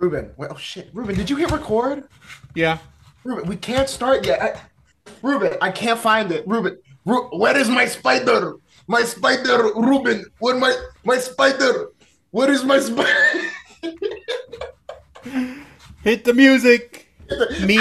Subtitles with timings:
[0.00, 2.04] Ruben, well, oh shit, Ruben, did you hit record?
[2.54, 2.78] Yeah.
[3.22, 4.40] Ruben, we can't start yet.
[4.40, 4.58] I,
[5.22, 6.48] Ruben, I can't find it.
[6.48, 8.54] Ruben, Ru- where is my spider?
[8.86, 10.24] My spider, Ruben.
[10.38, 10.74] Where my
[11.04, 11.90] my spider?
[12.30, 13.42] Where is my spider?
[16.02, 17.06] Hit the music.
[17.62, 17.76] Me.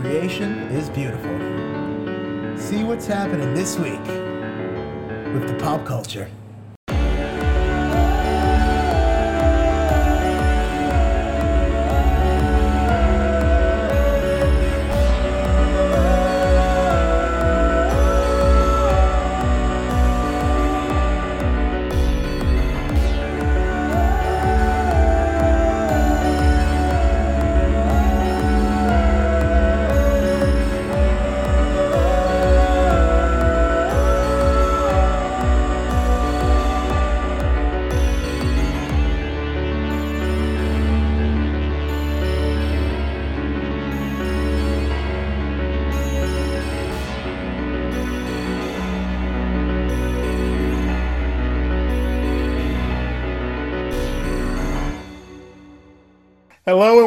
[0.00, 1.38] Creation is beautiful.
[2.56, 4.06] See what's happening this week
[5.34, 6.30] with the pop culture.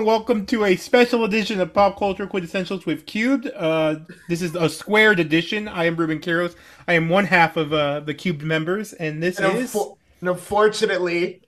[0.07, 3.51] Welcome to a special edition of Pop Culture Quintessentials with Qubed.
[3.53, 3.95] Uh,
[4.29, 5.67] this is a squared edition.
[5.67, 6.55] I am Ruben Quiros.
[6.87, 9.73] I am one half of uh, the Qubed members, and this And, is.
[9.73, 11.41] unfo- and unfortunately,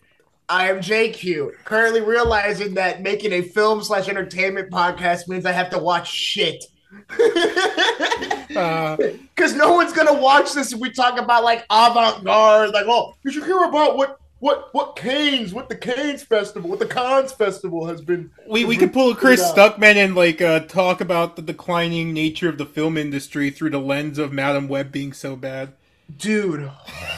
[0.49, 1.51] I am JQ.
[1.63, 6.61] Currently realizing that making a film slash entertainment podcast means I have to watch shit.
[8.57, 13.13] Uh, Because no one's gonna watch this if we talk about like avant-garde, like, oh,
[13.23, 17.31] did you hear about what what what Canes, what the Canes Festival, what the Cannes
[17.31, 18.31] Festival has been?
[18.47, 19.53] we we could pull a Chris Yeah.
[19.69, 23.79] Stuckman and like uh, talk about the declining nature of the film industry through the
[23.79, 25.73] lens of Madame Web being so bad.
[26.17, 26.71] Dude.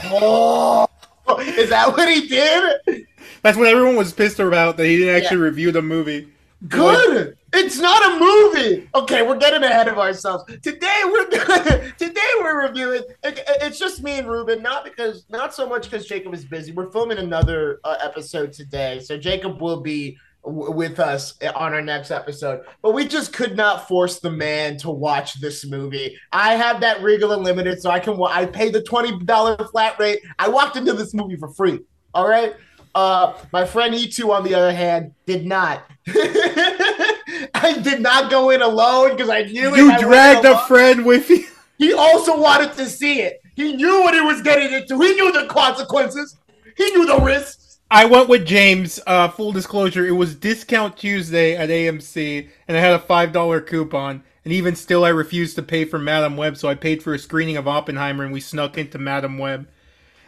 [0.06, 0.88] Oh,
[1.40, 3.06] is that what he did?
[3.42, 6.28] That's what everyone was pissed about that he didn't actually review the movie.
[6.68, 7.38] Good.
[7.54, 8.88] It's not a movie.
[8.96, 10.44] Okay, we're getting ahead of ourselves.
[10.62, 11.26] Today we're
[11.98, 13.02] today we're reviewing.
[13.24, 16.72] it- It's just me and Ruben, not because not so much because Jacob is busy.
[16.72, 21.82] We're filming another uh, episode today, so Jacob will be w- with us on our
[21.82, 22.62] next episode.
[22.82, 26.16] But we just could not force the man to watch this movie.
[26.32, 28.18] I have that Regal Unlimited, so I can.
[28.24, 30.20] I paid the twenty dollar flat rate.
[30.40, 31.80] I walked into this movie for free.
[32.14, 32.54] All right.
[32.94, 35.84] Uh, my friend E2, on the other hand, did not.
[36.08, 41.46] I did not go in alone because I knew You dragged a friend with you.
[41.78, 43.42] He also wanted to see it.
[43.56, 45.00] He knew what he was getting into.
[45.00, 46.38] He knew the consequences.
[46.76, 47.80] He knew the risks.
[47.90, 49.00] I went with James.
[49.06, 53.60] Uh, full disclosure, it was Discount Tuesday at AMC, and I had a five dollar
[53.60, 54.24] coupon.
[54.44, 57.20] And even still, I refused to pay for Madame Web, so I paid for a
[57.20, 59.68] screening of Oppenheimer, and we snuck into Madame Web.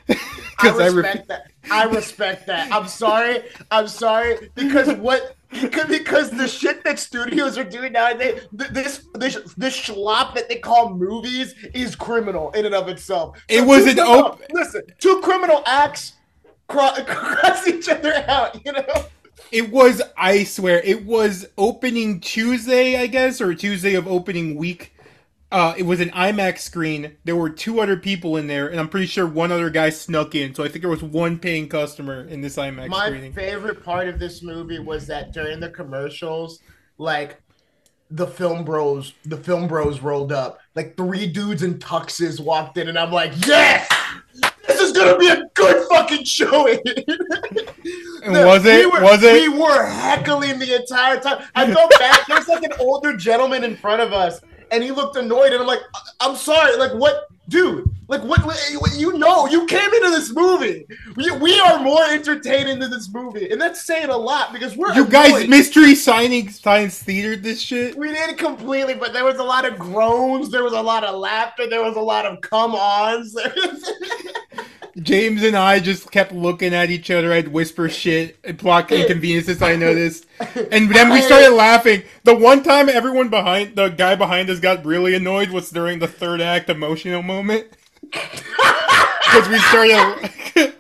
[0.10, 0.16] I
[0.58, 1.52] 'Cause I respect refu- that.
[1.72, 2.72] I respect that.
[2.72, 3.44] I'm sorry.
[3.72, 9.06] I'm sorry because what because, because the shit that studios are doing nowadays, th- this
[9.16, 13.38] this this schlop that they call movies is criminal in and of itself.
[13.50, 14.46] It was an open.
[14.52, 14.84] listen.
[15.00, 16.14] Two criminal acts
[16.68, 18.66] cross, cross each other out.
[18.66, 18.86] You know.
[19.52, 24.93] It was, I swear, it was opening Tuesday, I guess, or Tuesday of opening week.
[25.54, 27.16] Uh, it was an IMAX screen.
[27.26, 30.34] There were two other people in there, and I'm pretty sure one other guy snuck
[30.34, 30.56] in.
[30.56, 33.34] So I think there was one paying customer in this IMAX My screening.
[33.34, 36.60] favorite part of this movie was that during the commercials,
[36.98, 37.40] like
[38.10, 40.60] the film bros, the film bros rolled up.
[40.74, 43.88] Like three dudes in tuxes walked in, and I'm like, yes,
[44.68, 46.80] this is gonna be a good fucking showing.
[48.24, 48.86] And was it?
[48.86, 49.52] We were, Was it?
[49.52, 51.46] We were heckling the entire time.
[51.56, 52.22] I felt bad.
[52.30, 54.40] There's like an older gentleman in front of us,
[54.74, 56.76] and he looked annoyed, and I'm like, "I- I'm sorry.
[56.78, 57.90] Like, what, dude?
[58.08, 58.44] Like, what?
[58.44, 58.58] what
[58.98, 60.86] you know, you came into this movie.
[61.16, 64.94] We, we are more entertaining into this movie, and that's saying a lot because we're
[64.94, 67.96] You guys mystery signing science theater this shit?
[67.96, 70.50] We did completely, but there was a lot of groans.
[70.50, 71.68] There was a lot of laughter.
[71.70, 73.38] There was a lot of come ons.
[75.02, 77.34] James and I just kept looking at each other.
[77.34, 80.26] I'd whisper shit and plot inconveniences I noticed.
[80.40, 82.04] And then we started laughing.
[82.24, 86.08] The one time everyone behind the guy behind us got really annoyed was during the
[86.08, 87.68] third act emotional moment.
[89.34, 90.73] Because we started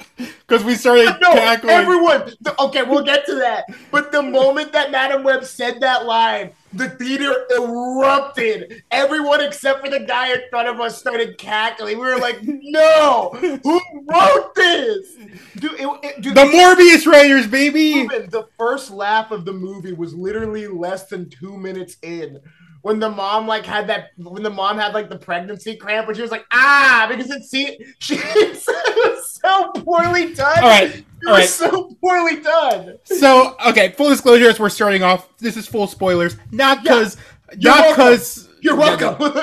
[0.53, 1.71] because we started No, cackling.
[1.71, 2.31] everyone.
[2.41, 3.65] the- okay, we'll get to that.
[3.91, 8.83] But the moment that Madame Web said that line, the theater erupted.
[8.91, 11.97] Everyone except for the guy in front of us started cackling.
[11.99, 13.29] We were like, "No,
[13.63, 15.15] who wrote this?"
[15.57, 18.07] Dude, it, it, dude, the Morbius writers, baby.
[18.07, 22.39] The first laugh of the movie was literally less than two minutes in
[22.83, 26.15] when the mom like had that when the mom had like the pregnancy cramp when
[26.15, 30.63] she was like ah because it see she was so poorly done.
[30.63, 32.97] All right, It all so poorly done.
[33.03, 36.37] So, okay, full disclosure as we're starting off, this is full spoilers.
[36.51, 37.17] Not because,
[37.57, 39.33] You're not because You're welcome.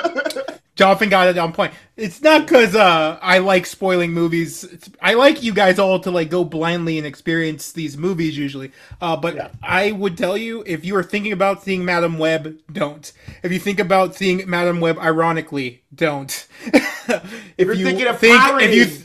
[0.81, 1.73] Jonathan got it on point.
[1.95, 4.63] It's not because uh, I like spoiling movies.
[4.63, 8.71] It's, I like you guys all to like go blindly and experience these movies usually.
[8.99, 9.49] Uh, but Yeah.
[9.61, 13.11] I would tell you if you are thinking about seeing Madame Web, don't.
[13.43, 16.47] If you think about seeing Madame Web, ironically, don't.
[16.65, 19.01] if you're thinking of if you th-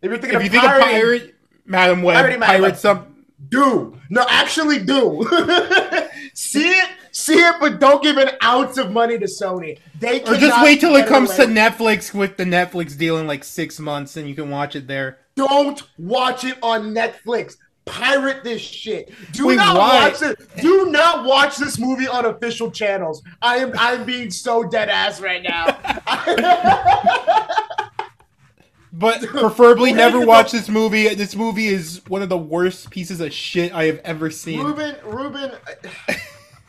[0.00, 1.34] if you're thinking if you think of pirate
[1.66, 3.24] Madame Web, Madam pirate some.
[3.50, 5.22] do no actually do
[6.34, 10.34] see it see it but don't give an ounce of money to sony they Or
[10.36, 14.16] just wait till it comes to Netflix with the Netflix deal in like six months
[14.16, 15.18] and you can watch it there.
[15.34, 20.08] don't watch it on netflix pirate this shit do Wait, not why?
[20.10, 24.62] watch it do not watch this movie on official channels i am i'm being so
[24.62, 25.64] dead ass right now
[28.90, 31.14] But preferably never watch this movie.
[31.14, 34.60] This movie is one of the worst pieces of shit I have ever seen.
[34.60, 35.52] ruben ruben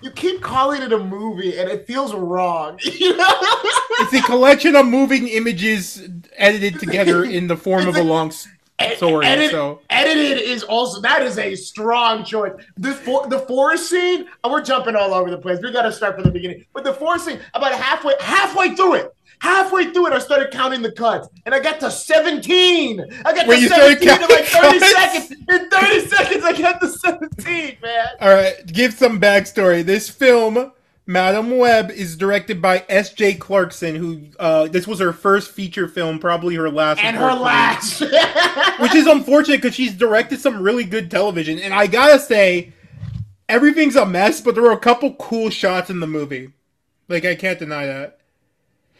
[0.01, 2.77] you keep calling it a movie and it feels wrong
[4.01, 6.07] It's a collection of moving images
[6.37, 9.25] edited together in the form of a long story.
[9.25, 12.53] Edit- So edited is also that is a strong choice.
[12.77, 15.59] The for, the forest scene, and we're jumping all over the place.
[15.61, 16.65] We got to start from the beginning.
[16.73, 20.81] But the forest scene, about halfway halfway through it, halfway through it, I started counting
[20.81, 23.03] the cuts, and I got to seventeen.
[23.25, 24.91] I got Wait, to seventeen in like thirty cuts?
[24.91, 25.31] seconds.
[25.49, 28.07] In thirty seconds, I got to seventeen, man.
[28.21, 29.83] All right, give some backstory.
[29.83, 30.71] This film,
[31.05, 33.35] Madame Web, is directed by S.J.
[33.35, 36.99] Clarkson, who uh, this was her first feature film, probably her last.
[37.03, 38.01] And her last.
[38.79, 41.59] which is unfortunate because she's directed some really good television.
[41.59, 42.73] And I gotta say,
[43.47, 46.51] everything's a mess, but there were a couple cool shots in the movie.
[47.07, 48.18] Like I can't deny that.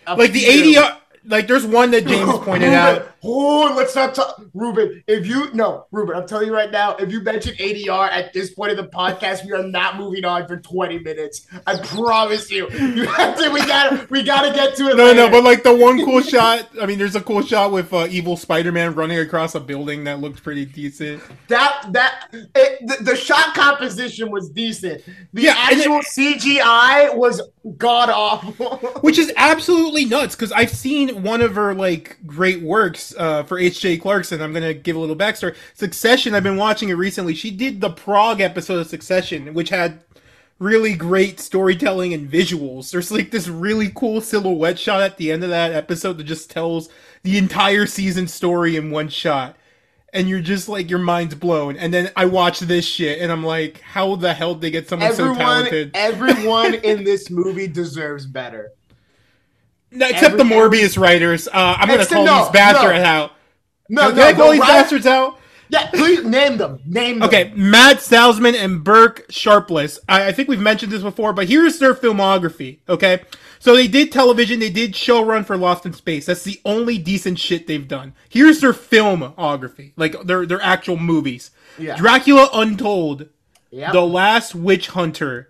[0.07, 0.98] Like the ADR,
[1.30, 3.12] like there's one that James pointed Ruben, out.
[3.24, 4.42] Oh, let's not talk.
[4.54, 8.34] Ruben, if you no, Ruben, I'm telling you right now, if you mention ADR at
[8.34, 11.46] this point of the podcast, we are not moving on for 20 minutes.
[11.68, 12.70] I promise you.
[12.70, 13.50] You have to.
[13.52, 14.08] We gotta.
[14.10, 14.98] We gotta get to it.
[14.98, 15.31] No, no, later.
[15.31, 16.68] but like the one cool shot.
[16.81, 20.20] I mean, there's a cool shot with uh, evil Spider-Man running across a building that
[20.20, 21.22] looked pretty decent.
[21.50, 25.04] that that it, the, the shot composition was decent.
[25.34, 27.42] The Yeah, and it- actual CGI was
[27.78, 28.78] god awful.
[29.02, 33.60] which is absolutely nuts because I've seen one of her like great works uh, for
[33.60, 33.98] H.J.
[33.98, 34.42] Clarkson.
[34.42, 35.56] I'm gonna give a little backstory.
[35.74, 36.36] Succession.
[36.36, 37.33] I've been watching it recently.
[37.33, 40.01] She did the Prague episode of Succession, which had
[40.60, 42.92] really great storytelling and visuals.
[42.92, 46.51] There's like this really cool silhouette shot at the end of that episode that just
[46.51, 46.89] tells
[47.24, 49.56] the entire season story in one shot.
[50.12, 51.77] And you're just like your mind's blown.
[51.77, 54.89] And then I watch this shit and I'm like, how the hell did they get
[54.89, 55.92] someone so everyone, talented?
[55.94, 58.74] everyone in this movie deserves better.
[59.92, 61.48] No, except the Morbius writers.
[61.48, 63.10] Uh, I'm gonna call no, these bastards no.
[63.10, 63.32] out.
[63.90, 65.40] No, Can no, I call no, these bastards out?
[65.70, 66.82] Yeah, please name them.
[66.86, 67.28] Name them.
[67.28, 70.00] Okay, Matt Sazama and Burk Sharpless.
[70.08, 72.80] I, I think we've mentioned this before, but here's their filmography.
[72.88, 73.22] Okay,
[73.60, 76.26] so they did television, they did showrun for Lost in Space.
[76.26, 78.14] That's the only decent shit they've done.
[78.30, 81.52] Here's their filmography, like their their actual movies.
[81.78, 81.96] Yeah.
[81.96, 83.30] Dracula Untold,
[83.72, 83.94] Yep.
[83.94, 85.50] The Last Witch Hunter,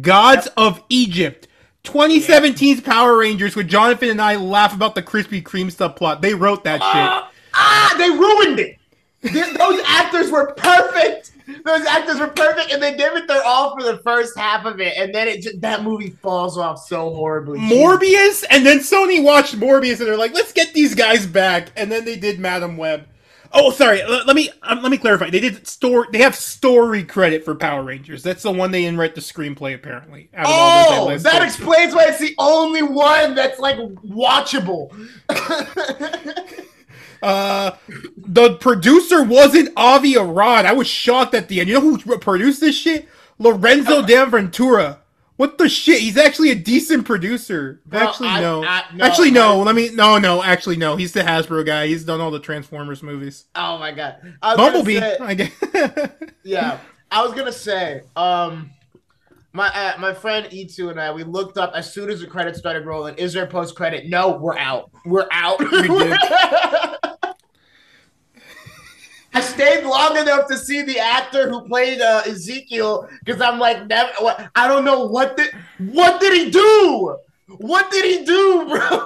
[0.00, 1.48] Gods of Egypt.
[1.84, 6.20] 2017's Power Rangers, where Jonathan and I laugh about the Krispy Kreme subplot.
[6.20, 7.32] They wrote that shit.
[7.54, 8.78] Ah, they ruined it.
[9.22, 11.30] Those actors were perfect.
[11.64, 14.80] Those actors were perfect, and they gave it their all for the first half of
[14.80, 17.58] it, and then it just, that movie falls off so horribly.
[17.58, 21.92] Morbius, and then Sony watched Morbius, and they're like, "Let's get these guys back." And
[21.92, 23.06] then they did Madame Web.
[23.54, 24.02] Oh, sorry.
[24.02, 25.30] L- let me um, let me clarify.
[25.30, 26.08] They did story.
[26.12, 28.22] They have story credit for Power Rangers.
[28.22, 29.74] That's the one they didn't write the screenplay.
[29.74, 33.76] Apparently, out of all those Oh, that explains why it's the only one that's like
[33.78, 34.90] watchable.
[37.22, 37.74] Uh,
[38.18, 40.66] the producer wasn't Avi Arad.
[40.66, 41.70] I was shocked at the end.
[41.70, 43.08] You know who produced this shit?
[43.38, 44.98] Lorenzo D'Aventura.
[45.36, 46.00] What the shit?
[46.00, 47.80] He's actually a decent producer.
[47.90, 48.64] Actually, I- no.
[48.64, 49.60] I- no, Actually, no.
[49.60, 49.90] I- Let me.
[49.90, 50.42] No, no.
[50.42, 50.94] Actually, no.
[50.96, 51.88] He's the Hasbro guy.
[51.88, 53.46] He's done all the Transformers movies.
[53.56, 55.00] oh my god, I was Bumblebee.
[55.00, 55.50] say- I guess.
[56.44, 56.78] yeah,
[57.10, 58.70] I was gonna say, um,
[59.52, 62.58] my uh, my friend E2 and I, we looked up as soon as the credits
[62.60, 63.16] started rolling.
[63.16, 64.06] Is there post credit?
[64.08, 64.90] No, we're out.
[65.04, 65.58] We're out.
[65.72, 66.16] We did.
[69.34, 73.86] I stayed long enough to see the actor who played uh, Ezekiel because I'm like,
[73.88, 74.12] never.
[74.54, 77.16] I don't know what did what did he do?
[77.48, 78.98] What did he do, bro?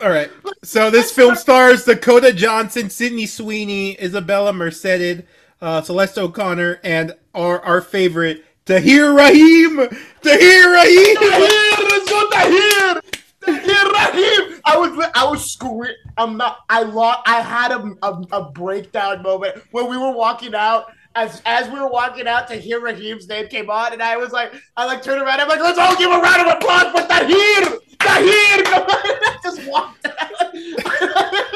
[0.00, 0.30] all right.
[0.64, 5.24] So this film stars Dakota Johnson, Sydney Sweeney, Isabella Merced,
[5.60, 9.76] uh, Celeste O'Connor, and our our favorite Tahar Rahim!
[10.22, 11.16] Tahar Rahim!
[12.30, 13.02] Tahar,
[14.12, 14.60] Rahim.
[14.64, 15.94] I was, I was screaming.
[16.16, 16.58] I'm not.
[16.68, 17.20] I lost.
[17.26, 20.92] I had a, a, a breakdown moment when we were walking out.
[21.16, 24.52] As, as we were walking out, Tahar Rahim's name came on, and I was like,
[24.76, 25.40] I like turned around.
[25.40, 27.78] I'm like, let's all give a round of applause for Tahar.
[28.00, 28.24] Tahar.
[29.20, 31.54] I just walked out.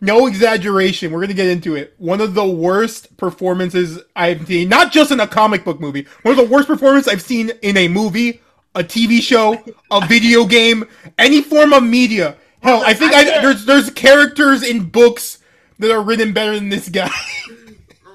[0.00, 1.10] No exaggeration.
[1.10, 1.94] We're gonna get into it.
[1.98, 6.06] One of the worst performances I've seen, not just in a comic book movie.
[6.22, 8.40] One of the worst performances I've seen in a movie,
[8.76, 10.86] a TV show, a video game,
[11.18, 12.36] any form of media.
[12.60, 15.38] Hell, I think I, there's there's characters in books
[15.78, 17.10] that are written better than this guy.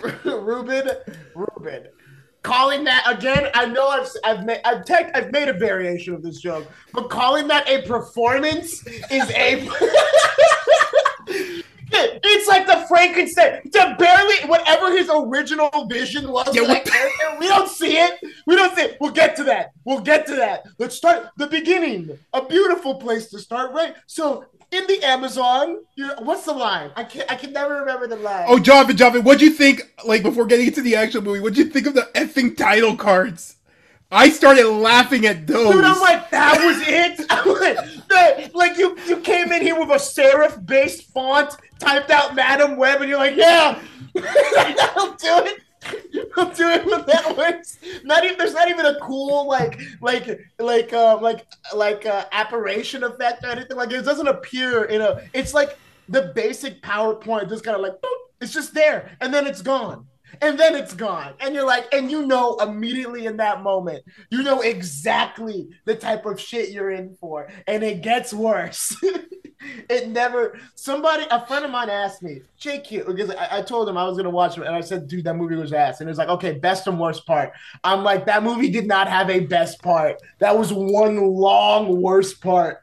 [0.23, 0.89] Ruben,
[1.35, 1.87] Ruben,
[2.43, 3.49] calling that again.
[3.53, 7.09] I know I've I've made I've, tech, I've made a variation of this joke, but
[7.09, 9.67] calling that a performance is a.
[11.93, 16.85] It's like the Frankenstein to barely whatever his original vision was Yeah, for what that
[16.85, 17.37] the- character.
[17.39, 18.19] We don't see it.
[18.45, 18.97] We don't see it.
[18.99, 19.71] We'll get to that.
[19.85, 20.65] We'll get to that.
[20.77, 22.17] Let's start the beginning.
[22.33, 23.95] A beautiful place to start, right?
[24.07, 25.79] So in the Amazon,
[26.19, 26.91] what's the line?
[26.95, 28.45] I can I can never remember the line.
[28.47, 29.81] oh, Javin, Javin, what'd you think?
[30.05, 33.55] Like before getting into the actual movie, what'd you think of the effing title cards?
[34.13, 35.73] I started laughing at those.
[35.73, 37.19] Dude, I'm like, that was it.
[37.61, 37.77] Like,
[38.09, 43.01] the- like you, you came in here with a serif-based font, typed out Madame Web,
[43.01, 43.81] and you're like, yeah,
[44.95, 45.61] I'll do it.
[46.37, 47.61] I'll do it with that one.
[48.03, 51.45] Not even there's not even a cool like like like uh, like
[51.75, 53.95] like uh, apparition effect or anything like it.
[53.95, 55.21] It doesn't appear in a.
[55.33, 59.47] It's like the basic PowerPoint, just kind of like boop, it's just there, and then
[59.47, 60.05] it's gone
[60.41, 61.33] and then it's gone.
[61.39, 66.25] And you're like, and you know immediately in that moment, you know exactly the type
[66.25, 67.49] of shit you're in for.
[67.67, 68.95] And it gets worse.
[69.89, 73.97] it never somebody a friend of mine asked me, JQ, because I, I told him
[73.97, 75.99] I was gonna watch it, and I said, dude, that movie was ass.
[76.01, 77.51] And it was like, okay, best and worst part.
[77.83, 80.21] I'm like, that movie did not have a best part.
[80.39, 82.81] That was one long worst part.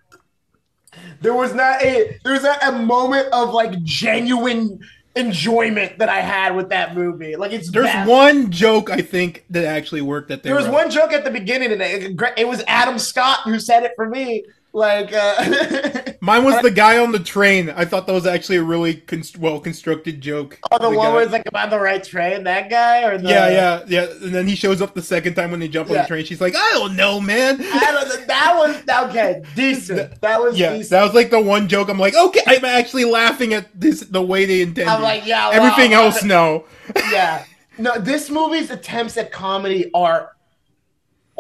[1.21, 4.81] There was not a there was not a moment of like genuine
[5.17, 7.37] enjoyment that I had with that movie.
[7.37, 8.07] Like it's There's bad.
[8.07, 10.75] one joke I think that actually worked that There was wrote.
[10.75, 14.09] one joke at the beginning, and it, it was Adam Scott who said it for
[14.09, 14.45] me.
[14.73, 17.71] Like, uh, Mine was the guy on the train.
[17.71, 20.59] I thought that was actually a really const- well constructed joke.
[20.71, 23.03] oh, the, one guy- where it's like, "Am I on the right train?" That guy,
[23.05, 24.07] or the yeah, yeah, yeah.
[24.23, 26.25] And then he shows up the second time when they jump on the train.
[26.27, 27.57] She's like, I don't know, man.
[27.61, 28.27] I don't.
[28.27, 30.21] That was okay, decent.
[30.21, 30.91] That was Yeah, decent.
[30.91, 31.89] that was like the one joke.
[31.89, 34.89] I'm like, okay, I'm actually laughing at this the way they intended.
[34.93, 35.49] I'm like, yeah.
[35.49, 36.67] well, Everything else, no.
[37.11, 37.45] yeah.
[37.79, 40.33] No, this movie's attempts at comedy are.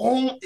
[0.00, 0.38] Oh,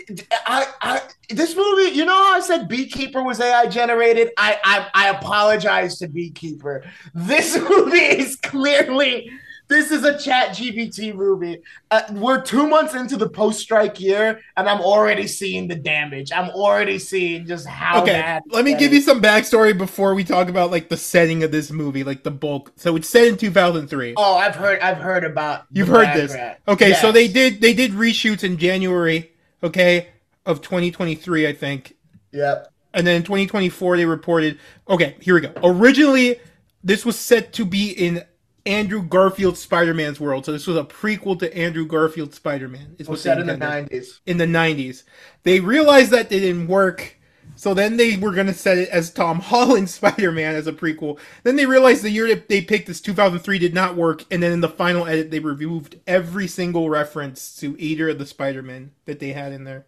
[0.47, 4.31] I, I, this movie, you know how I said Beekeeper was AI generated?
[4.39, 6.85] I, I, I apologize to Beekeeper.
[7.15, 9.31] This movie is clearly,
[9.69, 11.61] this is a ChatGPT movie.
[11.91, 16.33] Uh, we're two months into the post strike year, and I'm already seeing the damage.
[16.33, 18.43] I'm already seeing just how Okay, bad.
[18.51, 21.71] let me give you some backstory before we talk about like the setting of this
[21.71, 22.73] movie, like the bulk.
[22.77, 24.15] So it's set in 2003.
[24.17, 25.65] Oh, I've heard, I've heard about.
[25.73, 26.33] You've heard this.
[26.33, 26.57] background.
[26.69, 29.32] Okay, so they did they did reshoots in January,
[29.63, 30.09] okay,
[30.47, 31.97] of 2023, I think.
[32.33, 32.73] Yep.
[32.95, 35.53] And then in 2024 they reported, okay, here we go.
[35.63, 36.39] Originally,
[36.85, 38.25] this was set to be in
[38.67, 40.45] Andrew Garfield's Spider-Man's world.
[40.45, 42.97] So this was a prequel to Andrew Garfield's Spider-Man.
[42.99, 44.21] Is what Was set in the '90s.
[44.27, 45.05] in the 90s.
[45.43, 47.19] They realized that it didn't work.
[47.63, 51.21] So then they were going to set it as Tom Holland Spider-Man as a prequel.
[51.45, 54.63] Then they realized the year they picked this 2003 did not work and then in
[54.63, 59.29] the final edit they removed every single reference to either of the Spider-Men that they
[59.29, 59.87] had in there.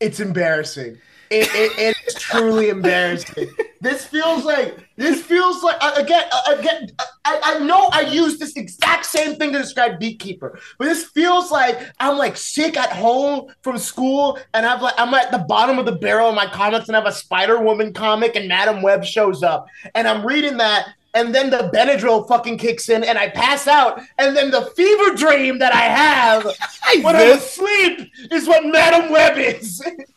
[0.00, 0.96] it's embarrassing.
[1.30, 3.48] It, it, it's truly embarrassing.
[3.80, 6.88] This feels like this feels like uh, again uh, again.
[7.24, 11.50] I, I know I use this exact same thing to describe Beekeeper, but this feels
[11.50, 15.78] like I'm like sick at home from school, and I've like I'm at the bottom
[15.78, 18.82] of the barrel of my comics, and I have a Spider Woman comic, and Madame
[18.82, 23.18] Web shows up, and I'm reading that, and then the Benadryl fucking kicks in, and
[23.18, 26.44] I pass out, and then the fever dream that I have
[27.02, 29.82] when I'm asleep is what Madame Web is.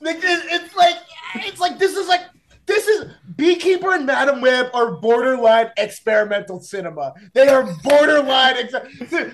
[0.00, 0.96] Like, it's like
[1.36, 2.22] it's like this is like
[2.66, 7.14] this is Beekeeper and Madame Web are borderline experimental cinema.
[7.32, 8.74] They are borderline, ex-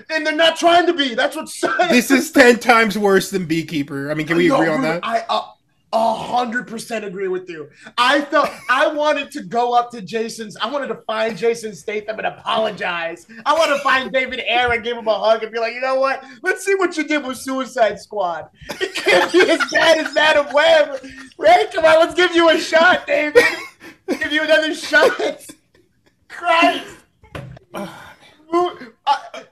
[0.09, 1.15] and they're not trying to be.
[1.15, 1.49] That's what
[1.89, 4.11] This is 10 times worse than Beekeeper.
[4.11, 4.99] I mean, can we No, agree on that?
[5.03, 5.45] I uh,
[5.93, 7.69] a hundred percent agree with you.
[7.97, 10.57] I felt I wanted to go up to Jason's.
[10.57, 13.27] I wanted to find Jason Statham and apologize.
[13.45, 15.99] I want to find David and give him a hug and be like, you know
[15.99, 16.23] what?
[16.41, 18.49] Let's see what you did with Suicide Squad.
[18.81, 21.05] It can't be as bad as Madame Web,
[21.37, 21.71] right?
[21.71, 23.43] Come on, let's give you a shot, David.
[24.07, 25.11] give you another shot.
[26.27, 26.97] Christ.
[27.75, 27.89] I,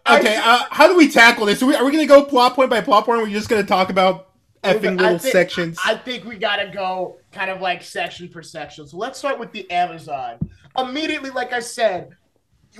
[0.10, 1.62] Okay, uh, how do we tackle this?
[1.64, 3.20] Are we, are we going to go plot point by plot point?
[3.20, 4.31] Or are we just going to talk about
[4.64, 5.80] effing I little think- sections?
[5.86, 8.88] I think we gotta go kind of like section per section.
[8.88, 10.38] So let's start with the Amazon.
[10.78, 12.10] Immediately, like I said,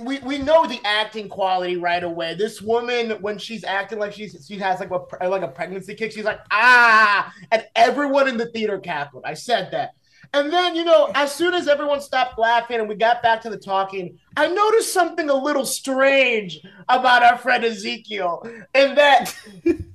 [0.00, 2.34] we, we know the acting quality right away.
[2.34, 6.12] This woman, when she's acting like she's she has like a like a pregnancy kick,
[6.12, 9.24] she's like ah, and everyone in the theater cackled.
[9.26, 9.90] I said that.
[10.34, 13.50] And then, you know, as soon as everyone stopped laughing and we got back to
[13.50, 18.42] the talking, I noticed something a little strange about our friend Ezekiel.
[18.74, 19.36] And that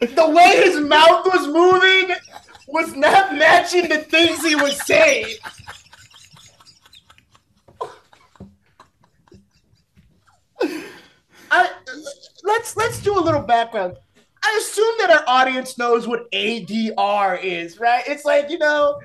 [0.00, 2.16] the way his mouth was moving
[2.68, 5.36] was not matching the things he was saying.
[11.50, 11.70] I
[12.44, 13.96] let's let's do a little background.
[14.42, 18.04] I assume that our audience knows what ADR is, right?
[18.06, 18.98] It's like you know,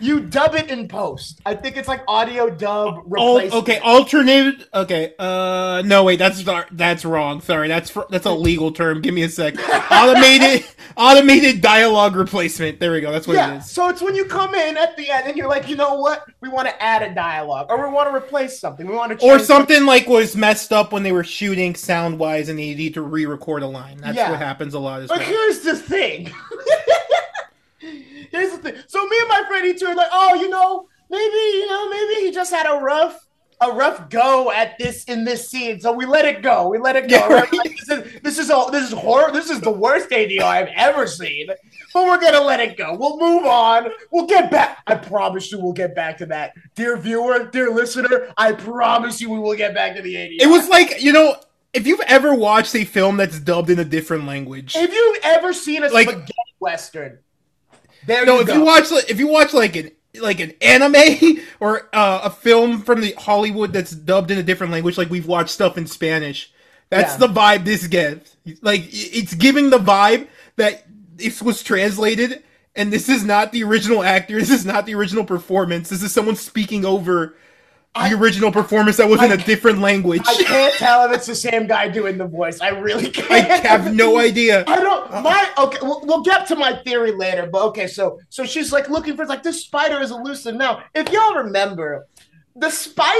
[0.00, 1.40] you dub it in post.
[1.46, 3.54] I think it's like audio dub replacement.
[3.54, 4.66] okay, alternated.
[4.74, 7.40] Okay, uh, no wait, that's that's wrong.
[7.40, 9.00] Sorry, that's fr- that's a legal term.
[9.00, 9.54] Give me a sec.
[9.90, 10.64] Automated
[10.96, 12.80] automated dialogue replacement.
[12.80, 13.10] There we go.
[13.12, 13.70] That's what it Yeah, is.
[13.70, 16.24] so it's when you come in at the end and you're like, you know what?
[16.40, 18.86] We want to add a dialogue, or we want to replace something.
[18.86, 22.48] We want to Or something like was messed up when they were shooting sound wise
[22.48, 23.98] and they need to re-record a line.
[23.98, 24.30] That's Yeah.
[24.30, 25.26] what happens a lot as But well.
[25.28, 26.30] here's the thing.
[28.30, 28.74] here's the thing.
[28.86, 32.26] So me and my friend E2 are like, oh, you know, maybe, you know, maybe
[32.26, 33.26] he just had a rough,
[33.60, 35.80] a rough go at this in this scene.
[35.80, 36.68] So we let it go.
[36.68, 37.16] We let it go.
[37.16, 37.52] Yeah, right.
[37.52, 39.32] Like, this is this is all this is horror.
[39.32, 41.48] This is the worst ADR I've ever seen.
[41.92, 42.94] But we're gonna let it go.
[42.96, 43.88] We'll move on.
[44.12, 44.78] We'll get back.
[44.86, 48.32] I promise you, we'll get back to that, dear viewer, dear listener.
[48.36, 50.36] I promise you, we will get back to the ADR.
[50.42, 51.34] It was like you know,
[51.72, 55.52] if you've ever watched a film that's dubbed in a different language, If you've ever
[55.52, 57.18] seen a Like- spaghetti western,
[58.06, 58.54] there no, you if go.
[58.54, 59.90] you watch like, if you watch like an
[60.20, 64.72] like an anime or uh, a film from the Hollywood that's dubbed in a different
[64.72, 66.52] language, like we've watched stuff in Spanish.
[66.90, 67.26] That's Yeah.
[67.26, 68.36] the vibe this gives.
[68.62, 70.84] Like it's giving the vibe that
[71.16, 72.42] this was translated,
[72.74, 74.38] and this is not the original actor.
[74.38, 75.88] This is not the original performance.
[75.90, 77.36] This is someone speaking over
[77.98, 80.22] I- the original performance that was in a different language.
[80.26, 82.60] I can't tell if it's the same guy doing the voice.
[82.60, 83.30] I really can't.
[83.30, 84.64] I have no idea.
[84.66, 85.10] I don't.
[85.10, 85.22] Uh-uh.
[85.22, 85.78] My okay.
[85.82, 87.86] We'll, we'll get to my theory later, but okay.
[87.86, 90.54] So so she's like looking for like this spider is elusive.
[90.54, 92.06] Now, if y'all remember,
[92.56, 93.14] the spider,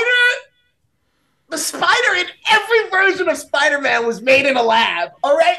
[1.48, 5.10] the spider in every version of Spider-Man was made in a lab.
[5.22, 5.58] All right,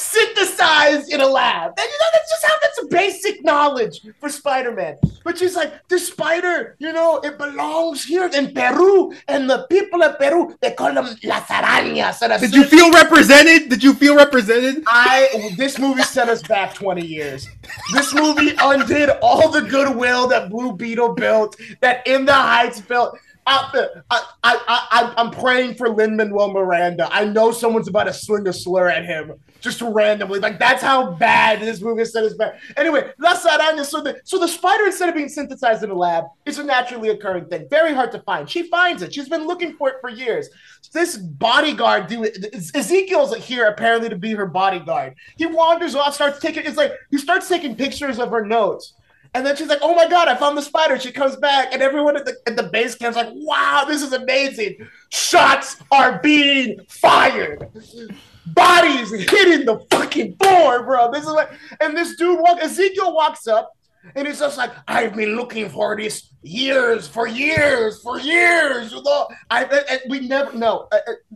[0.00, 1.72] synthesized in a lab.
[1.78, 4.96] And you know that's just how that's basic knowledge for Spider-Man.
[5.24, 10.02] But she's like, the spider, you know, it belongs here in Peru, and the people
[10.02, 12.22] of Peru they call them las arañas.
[12.22, 13.68] And Did you feel represented?
[13.68, 14.82] Did you feel represented?
[14.86, 17.48] I this movie set us back 20 years.
[17.92, 23.18] This movie undid all the goodwill that Blue Beetle built, that In the Heights built.
[23.46, 27.08] I, I, I, I, I'm praying for Lin Manuel Miranda.
[27.10, 30.40] I know someone's about to sling a slur at him just randomly.
[30.40, 32.58] Like that's how bad this movie is set us bad.
[32.76, 33.86] Anyway, Las Arañas.
[33.86, 37.10] So the so the spider instead of being synthesized in a lab is a naturally
[37.10, 37.66] occurring thing.
[37.70, 38.48] Very hard to find.
[38.48, 39.14] She finds it.
[39.14, 40.48] She's been looking for it for years.
[40.92, 45.14] This bodyguard, dude, Ezekiel's here apparently to be her bodyguard.
[45.36, 46.64] He wanders off, starts taking.
[46.64, 48.94] It's like he starts taking pictures of her notes.
[49.32, 51.82] And then she's like, "Oh my god, I found the spider." She comes back, and
[51.82, 56.80] everyone at the at the base camp's like, "Wow, this is amazing!" Shots are being
[56.88, 57.68] fired,
[58.54, 61.10] bodies hitting the fucking floor, bro.
[61.10, 62.62] This is like, and this dude walk.
[62.62, 63.76] Ezekiel walks up,
[64.14, 69.02] and it's just like, "I've been looking for this years, for years, for years." You
[69.02, 70.88] know, I and we never know.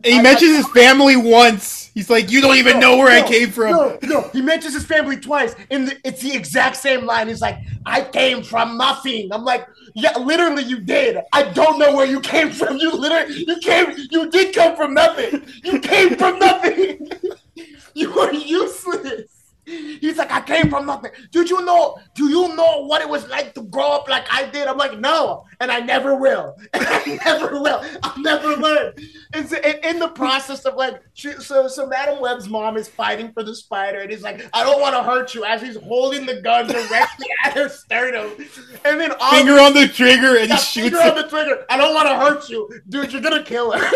[0.03, 1.91] He I- mentions I- his family once.
[1.93, 4.85] He's like, "You don't even know where I came from." No, no, he mentions his
[4.85, 7.27] family twice, and it's the exact same line.
[7.27, 11.17] He's like, "I came from nothing." I'm like, "Yeah, literally, you did.
[11.33, 12.77] I don't know where you came from.
[12.77, 15.45] You literally, you came, you did come from nothing.
[15.63, 17.09] You came from nothing.
[17.93, 19.34] you were useless."
[19.65, 21.11] He's like, I came from nothing.
[21.31, 21.97] Did you know?
[22.13, 24.67] Do you know what it was like to grow up like I did?
[24.67, 26.55] I'm like, no, and I never will.
[26.73, 27.83] I never will.
[28.03, 28.93] I'll never learn.
[29.33, 33.31] It's in, in the process of like, she, so so Madame Web's mom is fighting
[33.33, 36.25] for the spider, and he's like, I don't want to hurt you, as he's holding
[36.25, 38.31] the gun directly at her sternum,
[38.85, 41.65] and then Finger on the trigger, and he shoots finger on the trigger.
[41.69, 43.11] I don't want to hurt you, dude.
[43.11, 43.91] You're gonna kill her.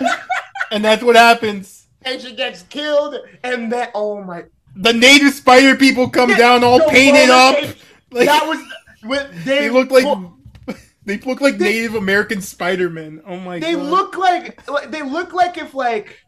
[0.70, 1.88] and that's what happens.
[2.02, 4.44] and she gets killed, and then oh my
[4.76, 7.56] The native spider people come Yeah, down all painted up.
[7.56, 7.80] skates.
[8.10, 8.58] Like that was
[9.04, 10.36] with they, they look like well,
[11.04, 13.22] they look like They- Native American Spider-Man.
[13.26, 13.82] Oh my they god.
[13.84, 16.18] look like like- they look like if like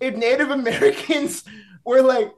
[0.00, 1.44] if Native Americans
[1.84, 2.32] were like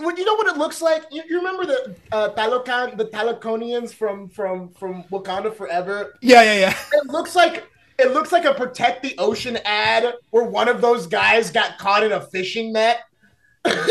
[0.00, 1.04] you know what it looks like?
[1.12, 6.14] You, you remember the uh, Talokan, the Talaconians from from from Wakanda Forever?
[6.20, 6.74] Yeah, yeah, yeah.
[6.94, 7.64] It looks like
[7.98, 12.02] it looks like a protect the ocean ad where one of those guys got caught
[12.02, 13.02] in a fishing net.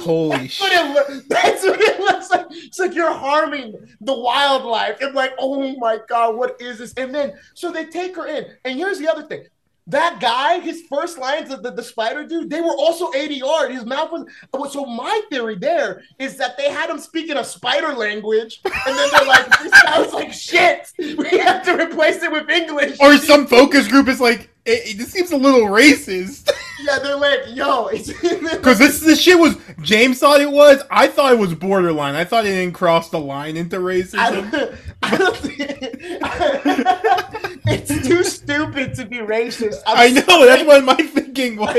[0.00, 0.80] Holy That's what, shit!
[0.80, 2.46] it loo- that's what it looks like.
[2.50, 5.00] It's like you're harming the wildlife.
[5.00, 6.94] And like, oh my god, what is this?
[6.94, 8.46] And then so they take her in.
[8.64, 9.44] And here's the other thing.
[9.86, 13.70] That guy, his first lines of the, the spider dude, they were also ADR.
[13.72, 14.10] His mouth
[14.52, 18.96] was so my theory there is that they had him speaking a spider language, and
[18.96, 20.92] then they're like, this sounds like shit.
[20.98, 22.98] We have to replace it with English.
[23.00, 26.50] Or some focus group is like, it, it, this seems a little racist.
[26.82, 28.12] yeah, they're like, yo, it's
[28.56, 30.82] Because this this shit was James thought it was.
[30.90, 32.14] I thought it was borderline.
[32.14, 34.50] I thought it didn't cross the line into I racism.
[34.50, 35.60] don't, I don't think
[37.66, 39.80] it's too stupid to be racist.
[39.86, 41.74] I'm I know that's what my thinking was.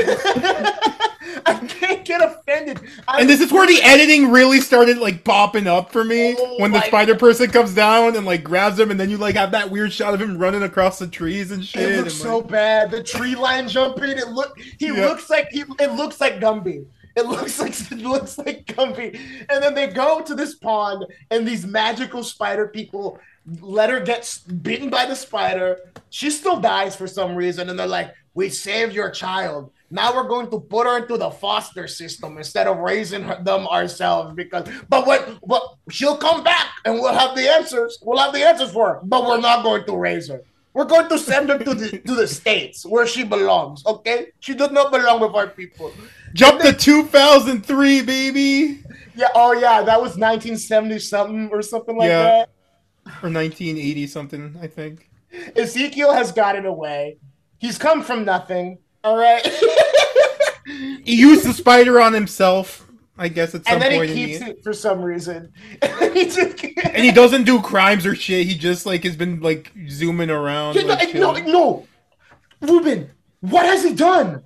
[1.46, 2.80] I can't get offended.
[3.06, 6.56] I, And this is where the editing really started like popping up for me Oh
[6.58, 9.52] when the spider person comes down and like grabs him, and then you like have
[9.52, 11.82] that weird shot of him running across the trees and shit.
[11.82, 12.90] It and, looks so like- bad.
[12.90, 14.10] The tree line jumping.
[14.10, 14.58] It look.
[14.78, 15.06] He Yeah.
[15.06, 15.64] looks like he.
[15.78, 16.86] It looks like Gumby.
[17.14, 19.18] It looks like it looks like Gumby.
[19.50, 23.18] And then they go to this pond, and these magical spider people
[23.60, 25.78] let her get bitten by the spider.
[26.10, 29.70] She still dies for some reason, and they're like, "We saved your child.
[29.92, 33.68] Now we're going to put her into the foster system instead of raising her, them
[33.68, 35.38] ourselves." Because, but what?
[35.46, 37.98] But she'll come back, and we'll have the answers.
[38.02, 39.00] We'll have the answers for her.
[39.04, 40.42] But we're not going to raise her.
[40.74, 43.84] We're going to send her to the to the states where she belongs.
[43.84, 45.92] Okay, she does not belong with our people.
[46.32, 48.82] Jump to 2003, baby,
[49.14, 49.28] Yeah.
[49.34, 52.22] Oh yeah, that was 1970 something or something like Yeah.
[52.22, 52.48] that.
[53.22, 55.10] or 1980 something, I think.
[55.54, 57.18] Ezekiel has gotten away.
[57.58, 58.78] He's come from nothing.
[59.04, 59.44] All right.
[61.04, 62.86] He used the spider on himself,
[63.18, 64.10] I guess, at some and then point.
[64.10, 65.52] he keeps the- it for some reason.
[66.12, 68.46] he just and he doesn't do crimes or shit.
[68.46, 70.76] He just like has been like zooming around.
[70.76, 71.46] no, like, no, chilling.
[71.52, 71.86] no,
[72.60, 73.10] Ruben,
[73.40, 74.44] what has he done?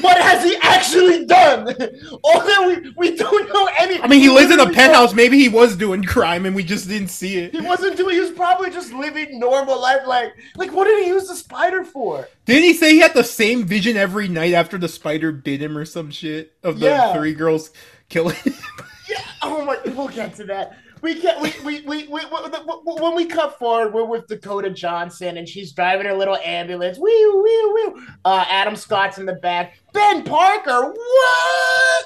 [0.00, 1.66] What has he actually done?
[2.24, 4.00] All that we we don't know any.
[4.00, 5.12] I mean, he lives in a penthouse.
[5.14, 7.52] Maybe he was doing crime and we just didn't see it.
[7.52, 8.14] He wasn't doing.
[8.14, 10.02] He was probably just living normal life.
[10.06, 12.28] Like, like what did he use the spider for?
[12.46, 15.76] Didn't he say he had the same vision every night after the spider bit him
[15.76, 17.14] or some shit of the Yeah.
[17.14, 17.70] three girls
[18.08, 18.54] killing him?
[19.10, 19.22] Yeah.
[19.42, 19.78] Oh my.
[19.94, 20.76] We'll get to that.
[21.02, 21.40] We can't.
[21.40, 25.72] We we we, we, we when we cut forward, we're with Dakota Johnson, and she's
[25.72, 26.98] driving her little ambulance.
[26.98, 28.02] Wee wee wee.
[28.24, 29.78] Uh, Adam Scott's in the back.
[29.92, 30.92] Ben Parker.
[30.92, 32.04] What?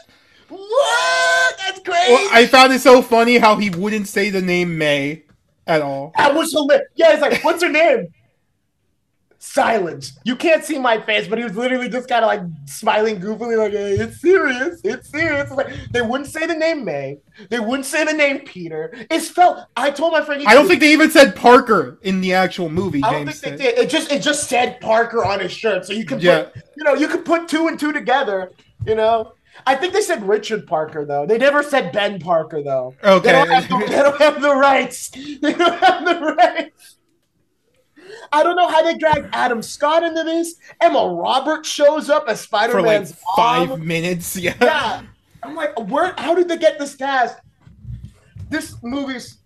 [0.49, 1.59] What?
[1.59, 2.13] That's crazy.
[2.13, 5.25] Well, I found it so funny how he wouldn't say the name May
[5.67, 6.13] at all.
[6.17, 6.89] That was hilarious.
[6.95, 8.09] Yeah, he's like, what's her name?
[9.45, 10.17] Silence.
[10.23, 13.59] You can't see my face, but he was literally just kind of like smiling goofily,
[13.59, 14.81] like, hey, it's serious.
[14.85, 15.49] It's serious.
[15.49, 17.19] It's like, they wouldn't say the name May.
[17.51, 18.95] They wouldn't say the name Peter.
[19.11, 19.67] It's felt.
[19.77, 20.45] I told my friend.
[20.47, 23.03] I don't think they even said Parker in the actual movie.
[23.03, 23.79] I don't James think they did.
[23.79, 26.45] It just it just said Parker on his shirt, so you can Yeah.
[26.45, 28.53] put you know you could put two and two together.
[28.87, 29.33] You know,
[29.67, 31.27] I think they said Richard Parker though.
[31.27, 32.95] They never said Ben Parker though.
[33.03, 33.33] They Okay.
[33.33, 35.11] don't have the, they don't have the rights.
[35.43, 36.92] They don't have the rights.
[38.31, 40.55] I don't know how they dragged Adam Scott into this.
[40.81, 44.37] Emma Roberts shows up as Spider For like Man's five minutes.
[44.43, 44.55] Yeah.
[44.61, 45.03] yeah.
[45.43, 46.15] I'm like, where?
[46.19, 47.39] How did they get this cast?
[48.49, 49.39] This movie's.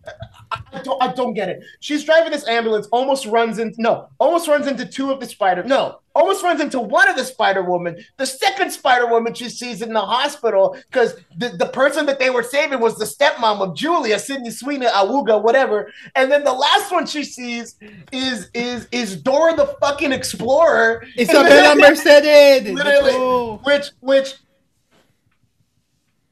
[0.76, 1.02] I, don't.
[1.02, 1.64] I don't get it.
[1.80, 2.86] She's driving this ambulance.
[2.88, 4.08] Almost runs into no.
[4.18, 5.62] Almost runs into two of the spider.
[5.64, 6.00] No.
[6.14, 8.02] Almost runs into one of the Spider Woman.
[8.16, 12.30] The second Spider Woman she sees in the hospital because the, the person that they
[12.30, 15.92] were saving was the stepmom of Julia, Sydney Sweeney, Awuga, whatever.
[16.14, 17.76] And then the last one she sees
[18.12, 21.04] is is is Dora the fucking Explorer.
[21.18, 22.72] Isabella Mercedes.
[22.72, 23.12] Literally.
[23.12, 24.34] Let's which which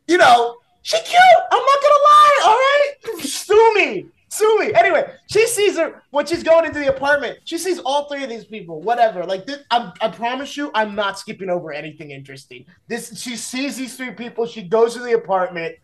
[0.06, 5.12] you know she cute i'm not gonna lie all right sue me sue me anyway
[5.30, 7.38] she sees her when she's going into the apartment.
[7.44, 9.24] She sees all three of these people whatever.
[9.24, 12.66] Like this I'm, i promise you i'm not skipping over anything interesting.
[12.88, 14.46] This she sees these three people.
[14.46, 15.76] She goes to the apartment.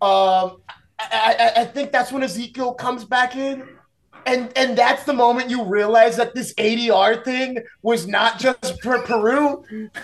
[0.00, 0.62] Um
[1.00, 3.68] I, I, I think that's when ezekiel comes back in.
[4.26, 9.00] And and that's the moment you realize that this ADR thing was not just for
[9.02, 9.64] Peru.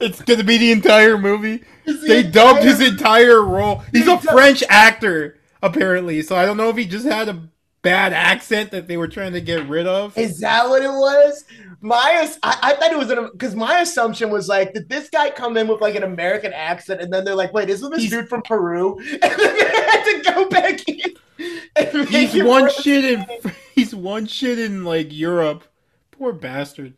[0.00, 1.64] It's gonna be the entire movie.
[1.84, 3.82] The They dubbed his entire- entire role.
[3.90, 6.22] He's a French actor, apparently.
[6.22, 7.48] So I don't know if he just had a
[7.82, 10.16] bad accent that they were trying to get rid of.
[10.18, 11.44] Is that what it was?
[11.80, 15.56] My, I, I thought it was because my assumption was like, did this guy come
[15.56, 18.28] in with like an American accent, and then they're like, wait, isn't this He's- dude
[18.28, 18.98] from Peru?
[19.22, 22.06] And then they had to go back in.
[22.08, 23.24] He's one shit in
[23.74, 25.64] he's one shit in like Europe.
[26.10, 26.94] Poor bastard.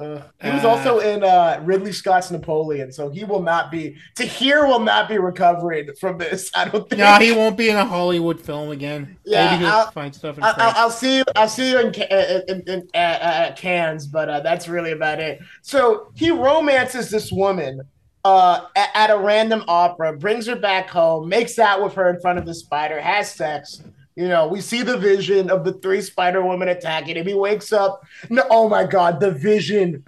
[0.00, 3.96] Uh, he was also in uh, Ridley Scott's Napoleon, so he will not be.
[4.14, 6.50] Tahar will not be recovering from this.
[6.54, 7.00] I don't think.
[7.00, 9.18] No, he won't be in a Hollywood film again.
[9.24, 11.24] Yeah, Maybe he'll I'll- find stuff in I'll, I'll, see you.
[11.36, 15.20] I'll see you in uh, in, in, uh, uh, Cannes, but uh, that's really about
[15.20, 15.40] it.
[15.62, 17.82] So he romances this woman
[18.24, 22.20] uh, at, at a random opera, brings her back home, makes out with her in
[22.20, 23.82] front of the spider, has sex.
[24.16, 27.26] You know, we see the vision of the three Spider Women attacking him.
[27.26, 28.04] He wakes up.
[28.28, 30.04] No, oh my God, the vision.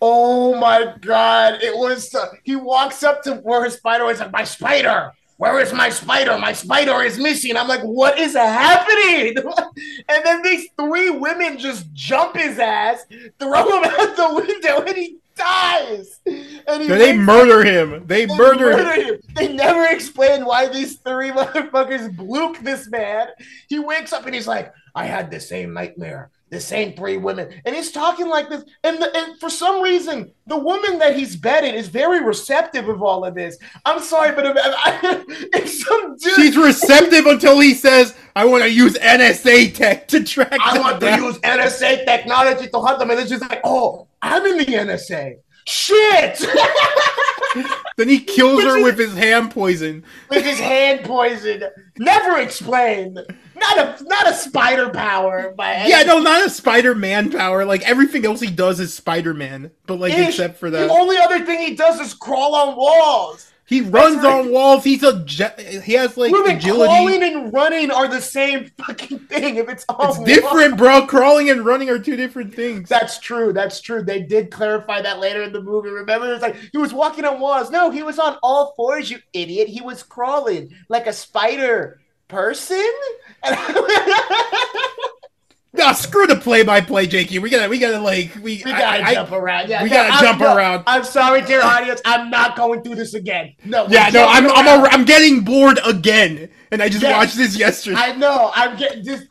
[0.00, 2.14] Oh my God, it was.
[2.14, 5.12] Uh, he walks up to where his spider is like, my spider.
[5.36, 6.38] Where is my spider?
[6.38, 7.56] My spider is missing.
[7.56, 9.34] I'm like, what is happening?
[10.08, 13.04] and then these three women just jump his ass,
[13.40, 16.20] throw him out the window, and he dies.
[16.26, 18.06] And he they murder him.
[18.06, 18.78] They they murder him.
[18.78, 19.20] murder him.
[19.34, 23.28] They never explain why these three motherfuckers blook this man.
[23.68, 26.30] He wakes up and he's like, I had the same nightmare.
[26.54, 27.52] The same three women.
[27.64, 28.62] And he's talking like this.
[28.84, 33.02] And, the, and for some reason, the woman that he's bedded is very receptive of
[33.02, 33.58] all of this.
[33.84, 36.34] I'm sorry, but if, if, if some dude.
[36.34, 41.00] She's receptive until he says, "I want to use NSA tech to track I want
[41.00, 43.10] to use NSA technology to hunt them.
[43.10, 45.38] And it's just like, oh, I'm in the NSA.
[45.66, 46.44] Shit!
[47.96, 50.02] Then he kills her with his hand poison.
[50.28, 51.62] with his hand poison.
[51.96, 53.20] Never explained.
[53.54, 57.64] Not a not a spider power by any- Yeah, no, not a Spider-Man power.
[57.64, 60.30] Like everything else he does is Spider-Man, but like Ish.
[60.30, 60.88] except for that.
[60.88, 63.52] The only other thing he does is crawl on walls.
[63.66, 64.40] He runs right.
[64.40, 64.84] on walls.
[64.84, 65.24] He's a
[65.82, 66.92] he has like Ruben, agility.
[66.92, 69.56] crawling and running are the same fucking thing.
[69.56, 71.06] If it's on It's different, bro.
[71.06, 72.88] Crawling and running are two different things.
[72.88, 73.54] That's true.
[73.54, 74.02] That's true.
[74.02, 75.88] They did clarify that later in the movie.
[75.88, 77.70] Remember, it was like he was walking on walls.
[77.70, 79.10] No, he was on all fours.
[79.10, 79.68] You idiot.
[79.68, 82.84] He was crawling like a spider person.
[85.76, 87.40] No, screw the play-by-play, Jakey.
[87.40, 89.68] We gotta, we gotta like, we, We gotta I- jump around.
[89.68, 90.84] Yeah, we no, gotta I'm- jump no, around.
[90.86, 92.00] I'm sorry, dear audience.
[92.04, 93.54] I'm not going through this again.
[93.64, 93.86] No.
[93.88, 97.12] Yeah, no, I'm, I'm, a, I'm getting bored again, and I just Yes.
[97.12, 97.96] watched this yesterday.
[97.98, 98.52] I know.
[98.54, 99.26] I'm getting just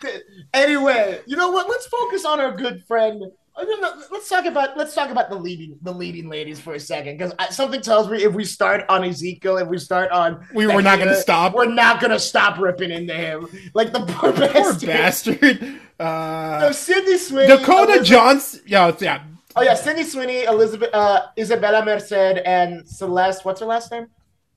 [0.53, 1.21] anyway.
[1.25, 1.69] You know what?
[1.69, 3.23] Let's focus on our good friend.
[3.55, 7.17] Know, Let's talk about let's talk about the leading the leading ladies for a second
[7.17, 10.81] because something tells me if we start on Ezekiel, if we start on We were
[10.81, 11.53] not gonna stop.
[11.53, 14.53] We're not gonna stop ripping into him like the poor bastard.
[14.53, 15.39] Poor bastard.
[15.39, 15.79] bastard.
[15.99, 18.61] So Uh, Sydney Sweeney, Dakota Elizabeth- Johnson.
[18.65, 19.23] Yeah, yeah.
[19.55, 22.11] Oh yeah, Sydney Sweeney, Elizabeth, uh, Isabella Merced,
[22.45, 23.45] and Celeste.
[23.45, 24.07] What's her last name?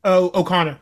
[0.05, 0.79] Oh, O'Connor.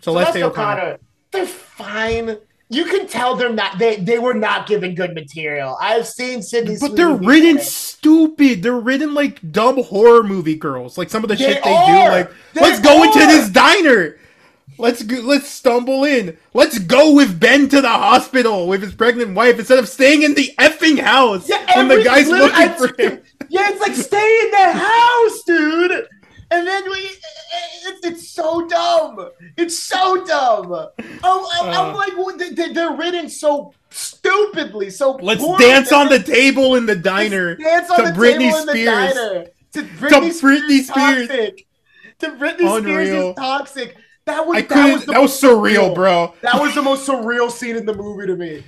[0.00, 0.80] Celeste, Celeste O'Connor.
[0.80, 0.98] O'Connor.
[1.30, 2.38] They're fine.
[2.72, 3.78] You can tell they're not.
[3.78, 5.76] They they were not given good material.
[5.80, 8.62] I've seen Sydney, But they're written stupid.
[8.62, 10.96] They're written like dumb horror movie girls.
[10.96, 11.86] Like some of the They shit they are.
[11.86, 11.92] do.
[12.16, 14.16] Like, They let's go into this diner.
[14.78, 16.36] Let's go, let's stumble in.
[16.54, 20.32] Let's go with Ben to the hospital with his pregnant wife instead of staying in
[20.34, 23.20] the effing house Yeah, when the guy's looking I- for him.
[23.50, 26.08] Yeah, it's like stay in the house, dude.
[26.52, 29.30] And then we, it's, it's so dumb.
[29.56, 30.66] It's so dumb.
[31.24, 31.96] Oh, I'm, I'm Uh.
[31.96, 34.90] like, they're written so stupidly.
[34.90, 37.56] So Let's dance on the table in the diner.
[37.56, 39.14] Dance on to the Britney table in the Spears.
[39.14, 39.46] diner.
[39.72, 40.86] To Britney, Britney Spears.
[40.88, 41.28] Spears.
[41.28, 41.66] Toxic.
[42.18, 43.96] To Britney Spears is toxic.
[44.26, 46.34] That was that was That was, most surreal, bro.
[46.42, 48.62] That was the most surreal scene in the movie to me.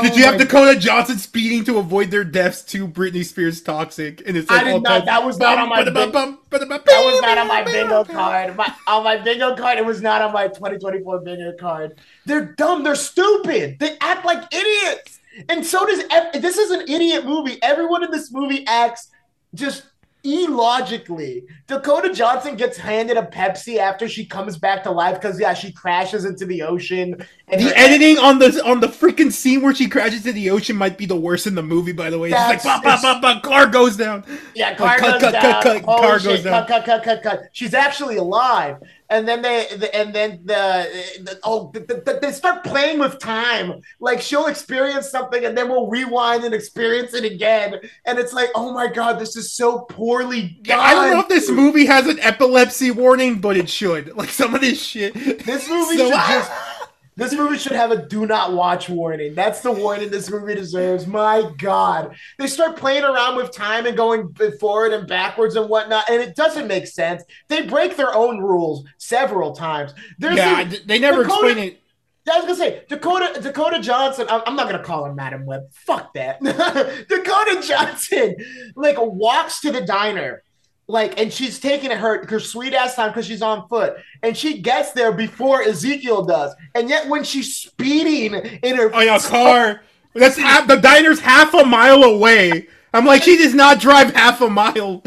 [0.00, 4.22] Did Oh you have Dakota Johnson speeding to avoid their deaths to Britney Spears toxic?
[4.24, 6.38] And it's I did all not- that was not on my Bum, bin- bum, bum,
[6.68, 8.56] bum, That was not on my bingo card.
[8.56, 11.98] My, on my bingo card, it was not on my 2024 bingo card.
[12.24, 12.84] They're dumb.
[12.84, 13.78] They're stupid.
[13.80, 15.18] They act like idiots.
[15.48, 16.04] And so does
[16.40, 17.58] this is an idiot movie.
[17.60, 19.08] Everyone in this movie acts
[19.54, 19.86] just
[20.24, 21.44] illogically.
[21.66, 25.72] Dakota Johnson gets handed a Pepsi after she comes back to life because yeah, she
[25.72, 27.24] crashes into the ocean.
[27.48, 30.76] And The editing on the on the freaking scene where she crashes into the ocean
[30.76, 31.92] might be the worst in the movie.
[31.92, 34.24] By the way, it's like bop, bop, bop, bop, car goes down.
[34.54, 35.42] Yeah, car goes cut, down.
[35.42, 36.66] cut, cut, Holy car goes down.
[36.66, 37.48] Cut, cut, cut, cut, cut.
[37.52, 38.78] She's actually alive.
[39.10, 40.88] And then they, the, and then the,
[41.22, 43.82] the oh, the, the, they start playing with time.
[43.98, 47.80] Like she'll experience something, and then we'll rewind and experience it again.
[48.06, 50.78] And it's like, oh my god, this is so poorly done.
[50.78, 54.16] I don't know if this movie has an epilepsy warning, but it should.
[54.16, 55.12] Like some of this shit.
[55.14, 56.52] This movie So- should just.
[57.16, 59.34] This movie should have a do not watch warning.
[59.34, 61.06] That's the warning this movie deserves.
[61.06, 62.16] My God.
[62.38, 66.34] They start playing around with time and going forward and backwards and whatnot, and it
[66.34, 67.22] doesn't make sense.
[67.48, 69.92] They break their own rules several times.
[70.18, 71.76] There's yeah, a- they never Dakota- explain it.
[72.30, 74.26] I was gonna say Dakota Dakota Johnson.
[74.30, 75.62] I'm, I'm not gonna call her Madame Web.
[75.72, 76.40] Fuck that.
[77.08, 78.36] Dakota Johnson
[78.76, 80.42] like walks to the diner,
[80.90, 84.36] like, and she's taking it her her sweet ass time because she's on foot, and
[84.36, 89.18] she gets there before Ezekiel does, and yet when she's speeding in her Oh yeah,
[89.22, 89.82] car.
[90.12, 94.40] That's half, the diner's half a mile away, I'm like, she does not drive half
[94.40, 95.02] a mile.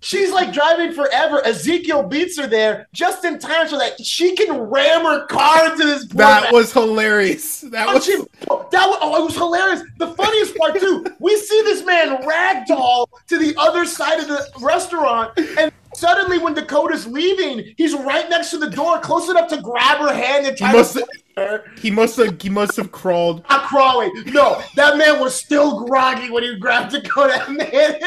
[0.00, 1.44] She's like driving forever.
[1.44, 5.84] Ezekiel beats her there just in time so that she can ram her car into
[5.84, 6.06] this.
[6.08, 6.52] that man.
[6.52, 7.62] was hilarious.
[7.62, 9.82] That Oh, was she- that was, oh, it was hilarious.
[9.98, 14.46] The funniest part too, we see this man ragdoll to the other side of the
[14.60, 19.60] restaurant, and suddenly when Dakota's leaving, he's right next to the door, close enough to
[19.60, 21.64] grab her hand and try must to her.
[21.78, 23.44] he must have he must have crawled.
[23.48, 24.12] Not crawling.
[24.26, 27.44] No, that man was still groggy when he grabbed Dakota.
[27.50, 28.00] Man,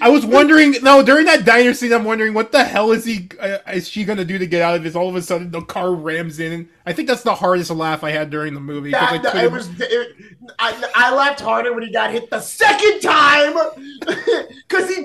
[0.00, 0.76] I was wondering.
[0.82, 4.04] No, during that diner scene, I'm wondering what the hell is he uh, is she
[4.04, 4.94] gonna do to get out of this?
[4.94, 6.68] All of a sudden, the car rams in.
[6.86, 8.90] I think that's the hardest laugh I had during the movie.
[8.90, 9.68] that, it was.
[9.80, 10.16] It,
[10.58, 13.54] I, I laughed harder when he got hit the second time
[14.00, 15.02] because he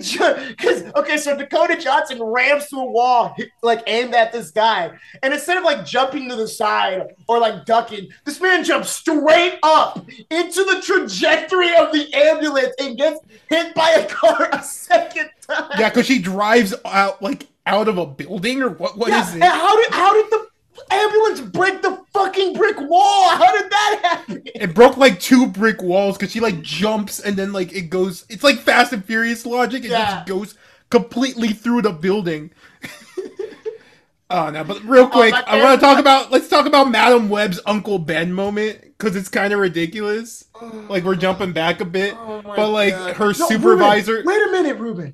[0.49, 4.91] because okay, so Dakota Johnson rams through a wall like aimed at this guy,
[5.23, 9.57] and instead of like jumping to the side or like ducking, this man jumps straight
[9.63, 15.29] up into the trajectory of the ambulance and gets hit by a car a second
[15.47, 15.71] time.
[15.79, 18.97] yeah, because she drives out like out of a building or what?
[18.97, 19.51] What is Yeah, it?
[19.53, 20.48] how did how did the
[20.91, 23.29] ambulance break the fucking brick wall?
[23.37, 24.41] How did that happen?
[24.45, 28.25] It broke like two brick walls because she like jumps and then like it goes.
[28.29, 29.83] It's like Fast and Furious logic.
[29.85, 30.15] It Yeah.
[30.15, 30.55] just goes
[30.89, 32.51] completely through the building.
[34.29, 34.63] oh no!
[34.63, 36.31] But real oh, quick, my I want to talk about.
[36.31, 40.45] Let's talk about Madame Web's Uncle Ben moment because it's kind of ridiculous.
[40.61, 43.15] Like we're jumping back a bit, Oh but like God.
[43.17, 44.13] her No, supervisor.
[44.17, 45.13] Ruben, wait a minute, Ruben.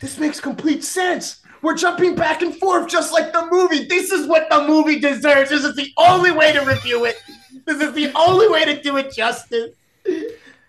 [0.00, 1.40] This makes complete sense.
[1.62, 3.84] We're jumping back and forth just like the movie.
[3.84, 5.50] This is what the movie deserves.
[5.50, 7.16] This is the only way to review it.
[7.64, 9.74] This is the only way to do it justice.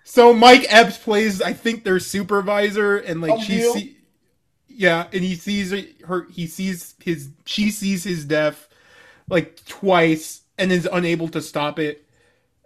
[0.04, 3.98] So Mike Epps plays, I think, their supervisor, and like she see,
[4.68, 5.72] yeah, and he sees
[6.06, 6.26] her.
[6.32, 7.30] He sees his.
[7.46, 8.68] She sees his death
[9.30, 12.06] like twice, and is unable to stop it.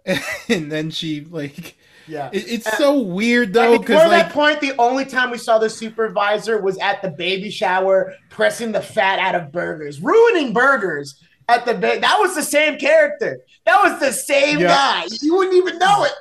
[0.48, 1.76] And then she like,
[2.06, 2.28] Yeah.
[2.32, 5.38] it, it's Uh, so weird though, before because that like, point, the only time we
[5.38, 10.52] saw the supervisor was at the baby shower, pressing the fat out of burgers, ruining
[10.52, 13.40] burgers at the ba- That was the same character.
[13.66, 14.68] That was the same Yeah.
[14.68, 15.06] guy.
[15.22, 16.12] You wouldn't even know it.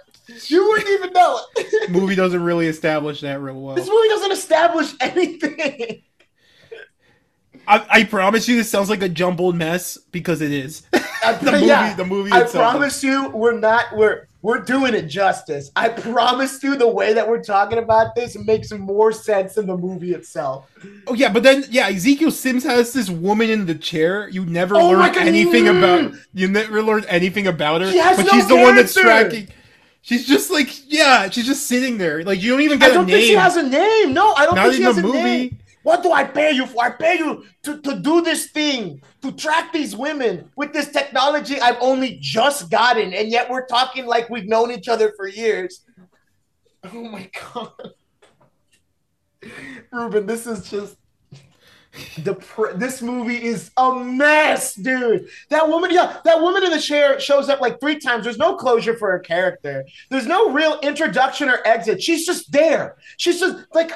[0.49, 1.89] You wouldn't even know it.
[1.89, 3.75] movie doesn't really establish that real well.
[3.75, 6.01] This movie doesn't establish anything.
[7.67, 10.83] I, I promise you, this sounds like a jumbled mess because it is.
[10.93, 13.95] I- the uh, movie, yeah, the movie I promise you, we're not.
[13.95, 15.71] We're we're doing it justice.
[15.77, 19.77] I promise you, the way that we're talking about this makes more sense than the
[19.77, 20.69] movie itself.
[21.07, 24.27] Oh yeah, but then yeah, Ezekiel Sims has this woman in the chair.
[24.27, 26.13] You never Oh learn anything about.
[26.33, 27.91] You never learn anything about her.
[27.91, 29.47] She has but no she's the one that's tracking.
[30.01, 32.25] She's just like yeah, she's just sitting there.
[32.25, 34.13] Like you don't even get a don't think she has a name.
[34.13, 35.17] No, I don't Not think she has a movie.
[35.19, 35.59] name.
[35.83, 36.83] What do I pay you for?
[36.83, 41.59] I pay you to, to do this thing, to track these women with this technology
[41.59, 45.81] I've only just gotten, and yet we're talking like we've known each other for years.
[46.85, 47.71] Oh my god.
[49.91, 50.97] Ruben, this is just
[52.17, 55.27] the pr- this movie is a mess, dude.
[55.49, 58.23] That woman, yeah, that woman in the chair shows up like three times.
[58.23, 59.85] There's no closure for her character.
[60.09, 62.01] There's no real introduction or exit.
[62.01, 62.97] She's just there.
[63.17, 63.91] She's just like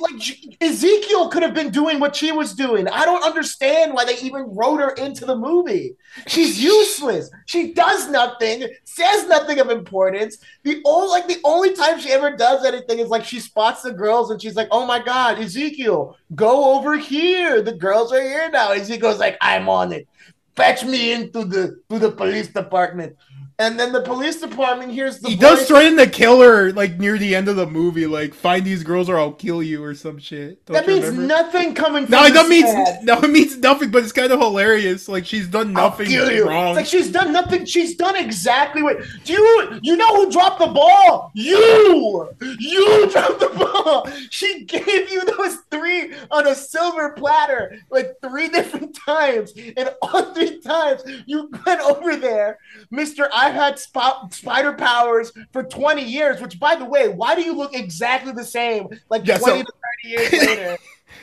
[0.00, 0.14] like
[0.60, 2.88] Ezekiel could have been doing what she was doing.
[2.88, 5.96] I don't understand why they even wrote her into the movie.
[6.26, 7.30] She's useless.
[7.46, 10.38] She does nothing, says nothing of importance.
[10.62, 13.92] The only like the only time she ever does anything is like she spots the
[13.92, 17.60] girls and she's like, "Oh my god, Ezekiel, go over here.
[17.60, 20.08] The girls are here now." Ezekiel's like, "I'm on it.
[20.56, 23.16] Fetch me into the to the police department."
[23.56, 27.16] And then the police department hears the he does threaten to kill her like near
[27.18, 28.06] the end of the movie.
[28.06, 30.64] Like find these girls or I'll kill you or some shit.
[30.66, 31.26] Don't That means remember?
[31.26, 32.98] nothing coming from No, that means ad.
[33.04, 33.92] no, it means nothing.
[33.92, 35.08] But it's kind of hilarious.
[35.08, 36.12] Like she's done nothing
[36.44, 36.74] wrong.
[36.74, 37.64] Like she's done nothing.
[37.64, 38.98] She's done exactly what.
[39.22, 41.30] Do you you know who dropped the ball?
[41.34, 42.30] You.
[42.58, 44.08] You dropped the ball.
[44.30, 50.34] She gave you those three on a silver platter, like three different times, and all
[50.34, 52.58] three times you went over there,
[52.90, 53.28] Mister.
[53.44, 56.40] I've had sp- spider powers for twenty years.
[56.40, 59.64] Which, by the way, why do you look exactly the same, like Yeah, so- twenty
[59.64, 60.78] to thirty years later?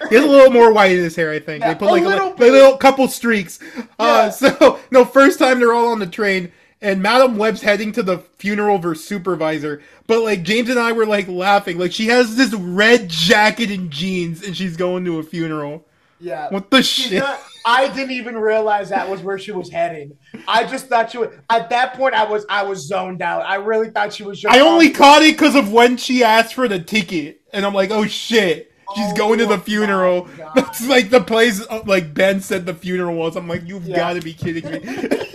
[0.10, 1.62] He has a little more white in his hair, I think.
[1.64, 2.52] Yeah, they put a like a, little little, bit.
[2.52, 3.60] little couple streaks.
[3.76, 3.84] Yeah.
[4.00, 8.04] Uh, so no, first time they're all on the train, and Madame Web's heading to
[8.04, 9.82] the funeral of her supervisor.
[10.08, 13.92] But like James and I were like laughing, like she has this red jacket and
[13.92, 15.86] jeans, and she's going to a funeral.
[16.22, 16.50] Yeah.
[16.50, 17.20] What the She's shit?
[17.20, 20.18] not- I didn't even realize that was where she was heading.
[20.48, 21.30] I just thought she was.
[21.50, 23.46] At that point, I was I was zoned out.
[23.46, 24.44] I really thought she was.
[24.46, 27.92] I only caught it because of when she asked for the ticket, and I'm like,
[27.92, 28.68] oh shit.
[28.96, 30.28] She's Oh going to the funeral.
[30.38, 30.52] God.
[30.56, 33.38] That's like the place, uh, like Ben said the funeral was.
[33.38, 33.96] I'm like, you've Yeah.
[33.96, 34.82] got to be kidding me.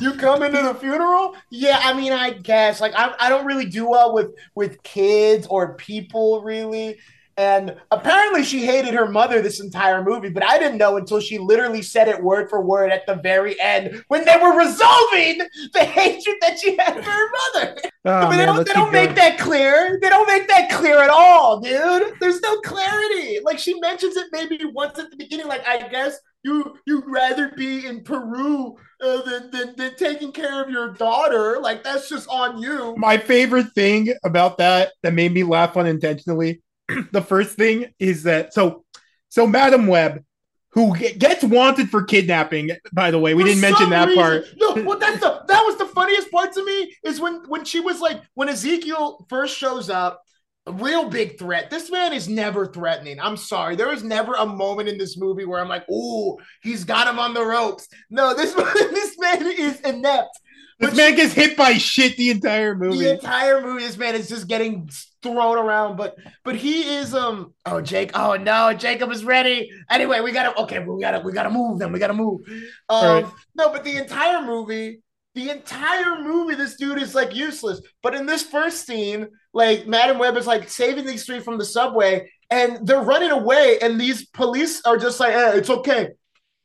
[0.00, 1.34] You coming to the funeral?
[1.50, 2.80] Yeah, I mean, I guess.
[2.80, 6.98] Like, I, I don't really do well with with kids or people, really.
[7.38, 11.38] And apparently, she hated her mother this entire movie, but I didn't know until she
[11.38, 15.38] literally said it word for word at the very end when they were resolving
[15.72, 17.76] the hatred that she had for her mother.
[18.04, 20.00] Oh, but they man, don't, they don't make that clear.
[20.02, 22.14] They don't make that clear at all, dude.
[22.20, 23.38] There's no clarity.
[23.44, 25.46] Like she mentions it maybe once at the beginning.
[25.46, 30.62] Like I guess you you'd rather be in Peru uh, than, than than taking care
[30.62, 31.60] of your daughter.
[31.60, 32.96] Like that's just on you.
[32.96, 36.62] My favorite thing about that that made me laugh unintentionally.
[37.12, 38.84] the first thing is that so
[39.28, 40.24] so Madame Web,
[40.70, 42.70] who gets wanted for kidnapping.
[42.92, 44.44] By the way, we For didn't mention that reason- part.
[44.56, 47.80] No, well, that's the that was the funniest part to me is when when she
[47.80, 50.22] was like when Ezekiel first shows up,
[50.66, 51.70] a real big threat.
[51.70, 53.18] This man is never threatening.
[53.20, 56.84] I'm sorry, there was never a moment in this movie where I'm like, "Ooh, he's
[56.84, 60.38] got him on the ropes." No, this this man is inept.
[60.78, 62.98] This man gets hit by shit the entire movie.
[62.98, 64.88] the entire movie, this man is just getting
[65.22, 65.96] thrown around.
[65.96, 69.70] But but he is um oh Jake oh no Jacob is ready.
[69.90, 71.92] Anyway, we gotta okay we gotta we gotta move them.
[71.92, 72.42] We gotta move.
[72.88, 73.32] Um right.
[73.56, 75.02] no, but the entire movie,
[75.34, 77.80] the entire movie, this dude is like useless.
[78.02, 81.64] But in this first scene, like Madame Web is like saving these three from the
[81.64, 86.10] subway, and they're running away, and these police are just like, eh, it's okay.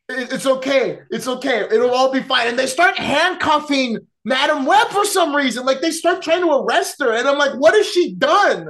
[0.10, 1.00] It- It's okay.
[1.10, 1.62] It's okay.
[1.72, 2.48] It'll all be fine.
[2.48, 5.66] And they start handcuffing Madame Web for some reason.
[5.66, 7.14] Like they start trying to arrest her.
[7.14, 8.68] And I'm like, what has she done?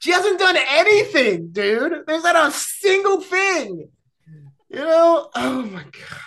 [0.00, 2.04] She hasn't done anything, dude.
[2.06, 3.88] There's not a single thing.
[4.70, 5.30] You know?
[5.34, 6.20] Oh my God.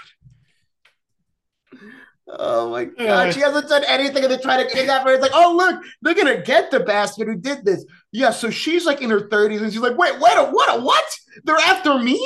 [2.36, 3.34] Oh my God.
[3.34, 4.24] She hasn't done anything.
[4.24, 5.14] And they try to kidnap her.
[5.14, 7.86] It's like, oh, look, they're going to get the bastard who did this.
[8.12, 8.32] Yeah.
[8.32, 10.38] So she's like in her 30s and she's like, wait, what?
[10.38, 10.78] A, what?
[10.78, 11.04] A, what?
[11.44, 12.26] They're after me?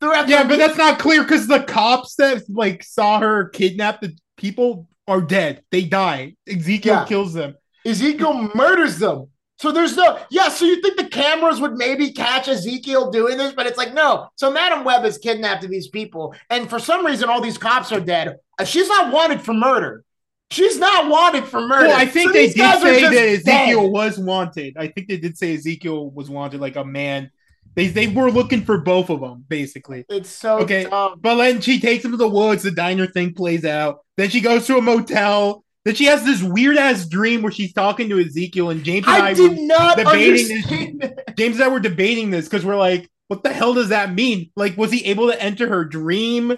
[0.00, 0.48] They're Yeah, me?
[0.50, 5.20] but that's not clear because the cops that like saw her kidnap the people are
[5.20, 5.62] dead.
[5.70, 6.34] They die.
[6.48, 7.04] Ezekiel Yeah.
[7.06, 7.54] kills them.
[7.84, 9.28] Ezekiel murders them.
[9.60, 10.50] So there's no, yeah.
[10.50, 14.28] So you think the cameras would maybe catch Ezekiel doing this, but it's like, no.
[14.36, 16.34] So Madame Web has kidnapped these people.
[16.48, 18.36] And for some reason, all these cops are dead.
[18.58, 20.04] Uh, She's not wanted for murder.
[20.52, 21.88] She's not wanted for murder.
[21.88, 23.90] Well, I think So they did say that Ezekiel dead.
[23.92, 24.76] was wanted.
[24.78, 27.30] I think they did say Ezekiel was wanted, like a man.
[27.78, 30.04] They they were looking for both of them, basically.
[30.08, 30.82] It's so Okay.
[30.90, 31.20] dumb.
[31.20, 32.64] But then she takes him to the woods.
[32.64, 34.00] The diner thing plays out.
[34.16, 35.64] Then she goes to a motel.
[35.84, 39.14] Then she has this weird ass dream where she's talking to Ezekiel and James and
[39.22, 41.14] I, I were, did not debating this- understand.
[41.38, 44.50] James and I were debating this because we're like, what the hell does that mean?
[44.56, 46.56] Like, was he able to enter her dream?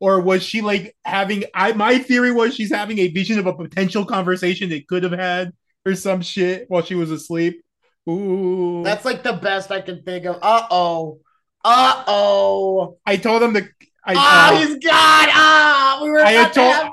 [0.00, 3.52] Or was she like having I my theory was she's having a vision of a
[3.52, 5.52] potential conversation they could have had
[5.84, 7.60] or some shit while she was asleep.
[8.08, 8.82] Ooh.
[8.84, 10.38] That's like the best I can think of.
[10.42, 11.20] Uh oh.
[11.64, 12.98] Uh oh.
[13.06, 13.68] I told him to
[14.04, 14.82] I Ah, uh, he's gone.
[14.84, 16.92] Ah, we were I had about to told have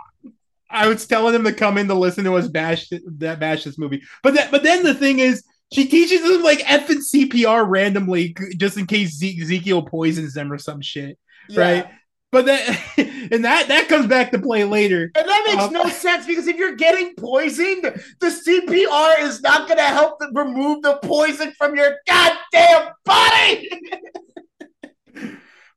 [0.72, 3.78] I was telling him to come in to listen to us bash that bash this
[3.78, 4.04] movie.
[4.22, 5.44] But that but then the thing is
[5.74, 10.52] she teaches them like F and CPR randomly just in case Ze- Ezekiel poisons them
[10.52, 11.18] or some shit.
[11.48, 11.62] Yeah.
[11.62, 11.88] right?
[12.32, 12.80] But that
[13.32, 15.12] and that that comes back to play later.
[15.16, 17.84] And that makes Um, no sense because if you're getting poisoned,
[18.20, 23.70] the CPR is not going to help remove the poison from your goddamn body.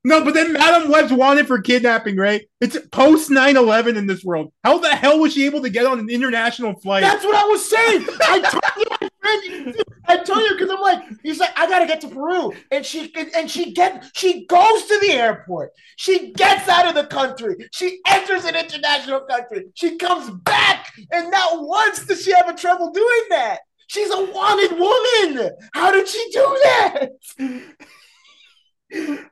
[0.05, 2.42] No, but then Madame Web's wanted for kidnapping, right?
[2.61, 4.53] It's post 9-11 in this world.
[4.64, 7.03] How the hell was she able to get on an international flight?
[7.03, 8.07] That's what I was saying.
[8.22, 12.01] I told you, my I told you because I'm like, he's like, I gotta get
[12.03, 15.73] to Peru, and she and she get she goes to the airport.
[15.97, 17.68] She gets out of the country.
[17.73, 19.66] She enters an international country.
[19.75, 23.61] She comes back, and not once does she have a trouble doing that.
[23.87, 25.51] She's a wanted woman.
[25.73, 27.11] How did she do that?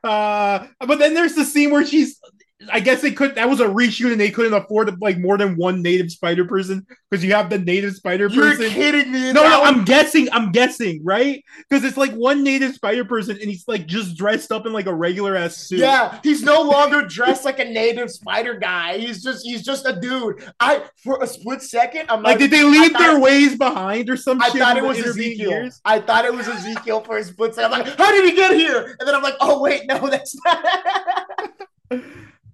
[0.03, 2.19] Uh, but then there's the scene where she's.
[2.71, 3.35] I guess they could.
[3.35, 6.85] That was a reshoot, and they couldn't afford like more than one native spider person
[7.09, 8.69] because you have the native spider You're person.
[8.69, 9.31] kidding me.
[9.33, 10.27] No, no, I'm guessing.
[10.31, 11.43] I'm guessing, right?
[11.69, 14.85] Because it's like one native spider person, and he's like just dressed up in like
[14.85, 15.79] a regular ass suit.
[15.79, 18.97] Yeah, he's no longer dressed like a native spider guy.
[18.97, 20.43] He's just he's just a dude.
[20.59, 24.09] I for a split second, I'm Like, not- did they leave their thought- ways behind
[24.09, 25.49] or some I thought it was Ezekiel.
[25.49, 25.81] years?
[25.85, 27.73] I thought it was Ezekiel for a split second.
[27.73, 28.95] I'm like, how did he get here?
[28.99, 30.65] And then I'm like, oh wait, no, that's not.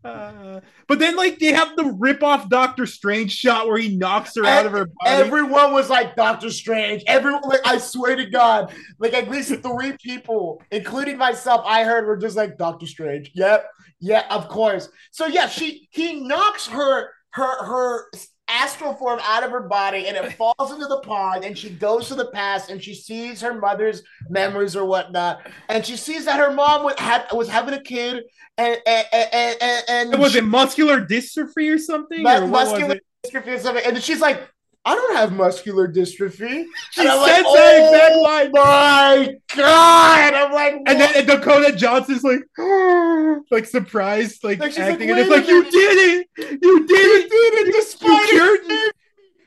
[0.03, 4.45] But then, like, they have the rip off Doctor Strange shot where he knocks her
[4.45, 4.95] out of her body.
[5.05, 7.03] Everyone was like Doctor Strange.
[7.07, 12.05] Everyone, like, I swear to God, like at least three people, including myself, I heard
[12.05, 13.31] were just like Doctor Strange.
[13.33, 13.69] Yep,
[13.99, 14.89] yeah, of course.
[15.11, 18.11] So yeah, she he knocks her her her
[18.47, 22.07] astral form out of her body and it falls into the pond and she goes
[22.07, 25.39] to the past and she sees her mother's memories or whatnot.
[25.69, 28.23] And she sees that her mom was, had, was having a kid
[28.57, 33.59] and and and, and, and was it muscular dystrophy or something or muscular dystrophy or
[33.59, 33.83] something.
[33.85, 34.49] And she's like
[34.87, 36.63] I don't have muscular dystrophy.
[36.91, 38.51] She said like, that oh, exact line.
[38.53, 40.89] My God, I'm like, what?
[40.89, 42.39] and then Dakota Johnson's like,
[43.51, 47.31] like surprised, like, like acting, like, and it's like, you did it, you did it,
[47.31, 48.95] you did it, despite it.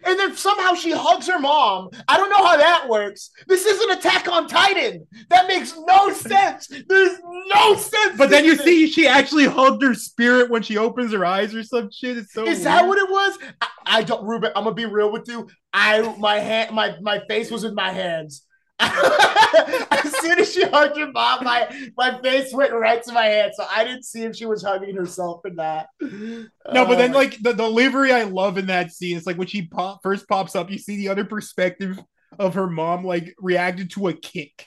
[0.05, 1.90] And then somehow she hugs her mom.
[2.09, 3.30] I don't know how that works.
[3.46, 5.07] This isn't Attack on Titan.
[5.28, 6.68] That makes no sense.
[6.68, 8.16] There's no sense.
[8.16, 8.64] But then you this.
[8.64, 12.18] see she actually hugged her spirit when she opens her eyes or some shit.
[12.18, 12.42] It's so.
[12.42, 12.66] Is weird.
[12.66, 13.38] that what it was?
[13.61, 14.53] I, I don't, Ruben.
[14.55, 15.48] I'm gonna be real with you.
[15.72, 18.44] I my hand, my my face was in my hands.
[19.90, 23.52] as soon as she hugged her mom, my my face went right to my hand.
[23.54, 25.86] So I didn't see if she was hugging herself or not.
[26.00, 26.46] No,
[26.86, 29.16] but then uh, like the delivery I love in that scene.
[29.16, 31.98] It's like when she pop, first pops up, you see the other perspective
[32.38, 34.66] of her mom like reacted to a kick.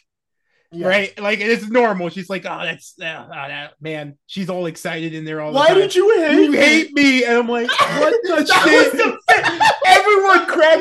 [0.72, 0.88] Yeah.
[0.88, 2.10] Right, like it's normal.
[2.10, 5.68] She's like, "Oh, that's uh, oh, that man." She's all excited in there all Why
[5.68, 5.82] the time.
[5.82, 6.58] did you hate you me?
[6.58, 7.24] hate me?
[7.26, 9.13] And I'm like, "What the shit?" The,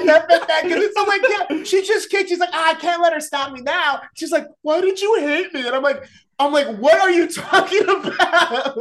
[0.08, 2.28] up at that because I'm like, "Yeah." She just kicked.
[2.28, 5.20] She's like, oh, "I can't let her stop me now." She's like, "Why did you
[5.20, 6.04] hate me?" And I'm like,
[6.38, 8.78] "I'm like, what are you talking about?"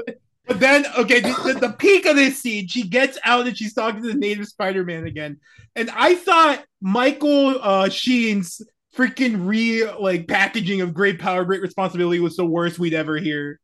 [0.47, 3.73] But then, okay, the, the, the, peak of this scene, she gets out and she's
[3.73, 5.39] talking to the native Spider-Man again.
[5.75, 8.61] And I thought Michael uh, Sheen's
[8.95, 13.59] freaking re like packaging of great power, great responsibility was the worst we'd ever hear.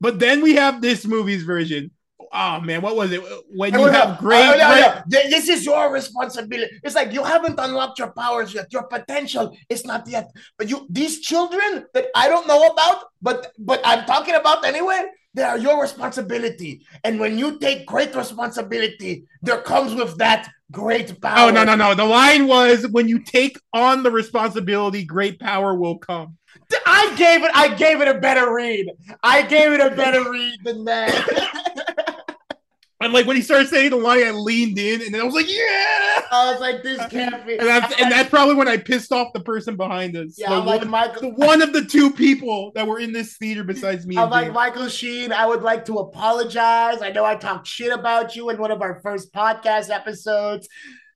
[0.00, 1.90] But then we have this movie's version.
[2.32, 3.20] Oh man, what was it?
[3.48, 5.02] When you have great, oh, no, no.
[5.08, 6.72] this is your responsibility.
[6.84, 8.72] It's like you haven't unlocked your powers yet.
[8.72, 10.30] Your potential is not yet.
[10.56, 15.06] But you, these children that I don't know about, but but I'm talking about anyway.
[15.32, 16.84] They are your responsibility.
[17.04, 21.48] And when you take great responsibility, there comes with that great power.
[21.48, 21.94] Oh, no, no, no.
[21.94, 26.36] The line was when you take on the responsibility, great power will come.
[26.84, 28.90] I gave it, I gave it a better read.
[29.22, 31.66] I gave it a better read than that.
[33.02, 35.34] And like when he started saying the line, I leaned in, and then I was
[35.34, 38.76] like, "Yeah!" I was like, "This can't be." And that's and that's probably when I
[38.76, 40.34] pissed off the person behind us.
[40.36, 43.38] Yeah, I'm like one, Michael, the one of the two people that were in this
[43.38, 44.18] theater besides me.
[44.18, 44.54] I'm like Dave.
[44.54, 45.32] Michael Sheen.
[45.32, 47.00] I would like to apologize.
[47.00, 50.68] I know I talked shit about you in one of our first podcast episodes.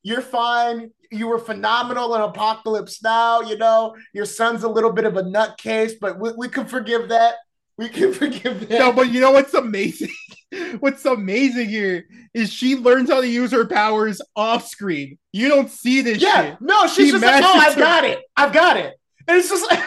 [0.02, 0.90] You're fine.
[1.10, 3.42] You were phenomenal in Apocalypse Now.
[3.42, 7.10] You know your son's a little bit of a nutcase, but we, we can forgive
[7.10, 7.34] that.
[7.76, 8.78] We can forgive that.
[8.78, 10.10] No, but you know what's amazing?
[10.80, 15.18] what's amazing here is she learns how to use her powers off screen.
[15.32, 16.60] You don't see this yeah, shit.
[16.60, 18.22] No, she's she just like, oh, I've her- got it.
[18.36, 18.94] I've got it.
[19.26, 19.82] And it's just like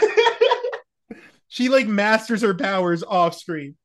[1.48, 3.76] she like masters her powers off screen.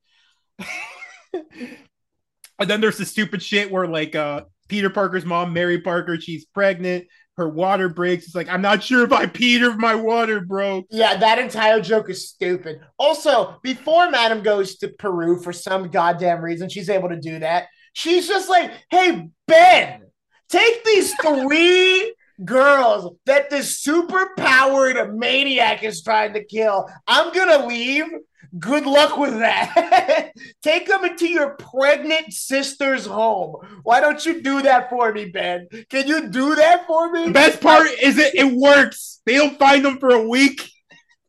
[2.58, 6.46] and then there's the stupid shit where like uh Peter Parker's mom, Mary Parker, she's
[6.46, 8.26] pregnant her water breaks.
[8.26, 10.86] It's like, I'm not sure if I peed or if my water broke.
[10.90, 12.80] Yeah, that entire joke is stupid.
[12.98, 17.68] Also, before Madam goes to Peru for some goddamn reason, she's able to do that.
[17.94, 20.02] She's just like, hey, Ben,
[20.48, 22.14] take these three
[22.44, 26.88] girls that this super powered maniac is trying to kill.
[27.06, 28.06] I'm gonna leave
[28.58, 30.32] Good luck with that.
[30.62, 33.56] Take them into your pregnant sister's home.
[33.82, 35.68] Why don't you do that for me, Ben?
[35.88, 37.26] Can you do that for me?
[37.26, 39.20] The best part is it it works.
[39.24, 40.68] They don't find them for a week.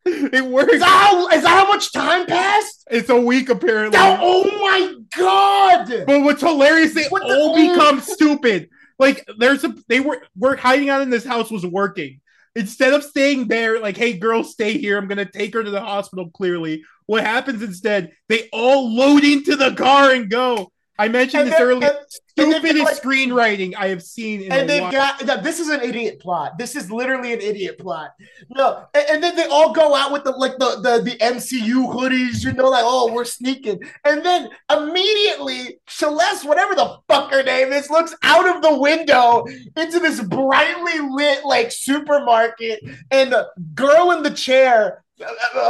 [0.06, 0.74] It works.
[0.74, 2.86] Is that how, is that how much time passed?
[2.92, 3.98] It's a week apparently.
[3.98, 6.06] Now, oh my god!
[6.06, 8.70] But what's hilarious, they what all the- become stupid.
[9.00, 12.20] Like there's a they were work hiding out in this house was working.
[12.54, 14.98] Instead of staying there, like, hey, girl, stay here.
[14.98, 16.30] I'm gonna take her to the hospital.
[16.32, 18.12] Clearly, what happens instead?
[18.30, 20.72] They all load into the car and go.
[20.98, 21.98] I mentioned this earlier.
[22.30, 24.52] Stupidest like, screenwriting I have seen.
[24.52, 26.58] and they've got no, this is an idiot plot.
[26.58, 28.12] This is literally an idiot plot.
[28.50, 31.94] No, and, and, then they all go out with the like the, the the MCU
[31.94, 37.44] hoodies, you know, like oh we're sneaking, and then immediately Celeste, whatever the fuck her
[37.44, 39.46] name is, looks out of the window
[39.78, 42.80] into this brightly lit like supermarket,
[43.12, 45.03] and the girl in the chair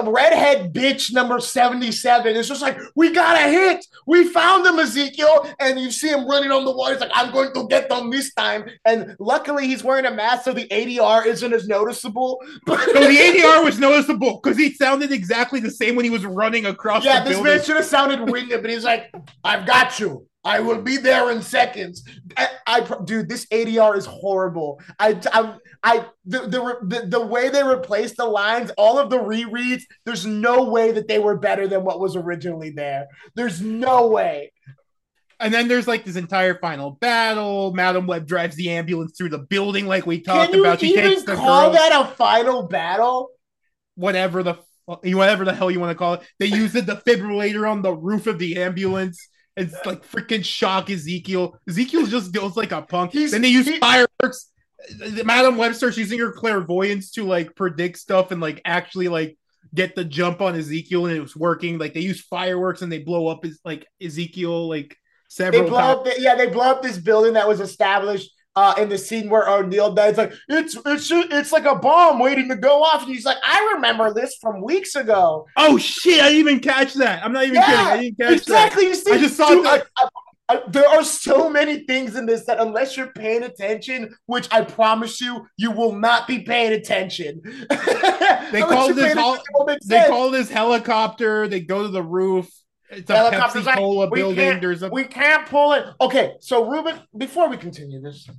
[0.06, 3.86] redhead bitch number 77 it's just like we got a hit.
[4.08, 5.48] We found them ezekiel.
[5.60, 8.10] And you see him running on the wall he's like i'm going to get them
[8.10, 8.66] this time.
[8.86, 12.42] And luckily he's wearing a mask so the adr isn't as noticeable.
[12.66, 16.26] But so the adr was noticeable because he sounded exactly the same when he was
[16.26, 17.54] running across yeah this building.
[17.54, 19.14] man should have sounded winged but he's like
[19.44, 22.04] i've got you I will be there in seconds.
[22.36, 24.82] I, I dude, this ADR is horrible.
[25.00, 29.20] I, I, I the, the, the the way they replaced the lines, all of the
[29.20, 29.84] rereads.
[30.06, 33.08] There's no way that they were better than what was originally there.
[33.36, 34.52] There's no way.
[35.40, 37.74] and then there's like this entire final battle.
[37.74, 40.80] Madame Web drives the ambulance through the building, like we talked Can you about.
[40.82, 43.30] She even takes the call that a final battle?
[43.96, 46.22] whatever the whatever the hell you want to call it.
[46.40, 49.30] They use the defibrillator on the roof of the ambulance.
[49.56, 51.60] It's like freaking shock Ezekiel.
[51.68, 53.12] Ezekiel just goes like a punk.
[53.12, 54.50] He's- then they use he- fireworks.
[55.24, 59.38] Madame Web starts using her clairvoyance to like predict stuff and like actually like
[59.74, 61.78] get the jump on Ezekiel, and it was working.
[61.78, 64.98] Like they use fireworks and they blow up his like Ezekiel like
[65.30, 65.64] several.
[65.64, 65.98] They blow times.
[65.98, 66.06] up.
[66.06, 69.50] The, yeah, they blow up this building that was established uh, in the scene where
[69.50, 73.26] O'Neill dies, like it's it's it's like a bomb waiting to go off, and he's
[73.26, 76.22] like, "I remember this from weeks ago." Oh shit!
[76.22, 77.24] I didn't even catch that.
[77.26, 77.76] I'm not even kidding.
[77.76, 78.34] I didn't catch that.
[78.38, 78.84] exactly.
[78.86, 80.08] You see, I just saw dude, that- I- I-
[80.50, 84.62] I- there are so many things in this that unless you're paying attention, which I
[84.62, 87.42] promise you, you will not be paying attention.
[88.52, 91.48] They call this all- attention, it will make They call this helicopter.
[91.48, 92.50] They go to the roof.
[92.98, 94.36] It's a Helicopter's Pepsi Cola we building.
[94.38, 95.86] can't- There's a We can't pull it.
[96.02, 98.30] Okay, so Ruben, before we continue this,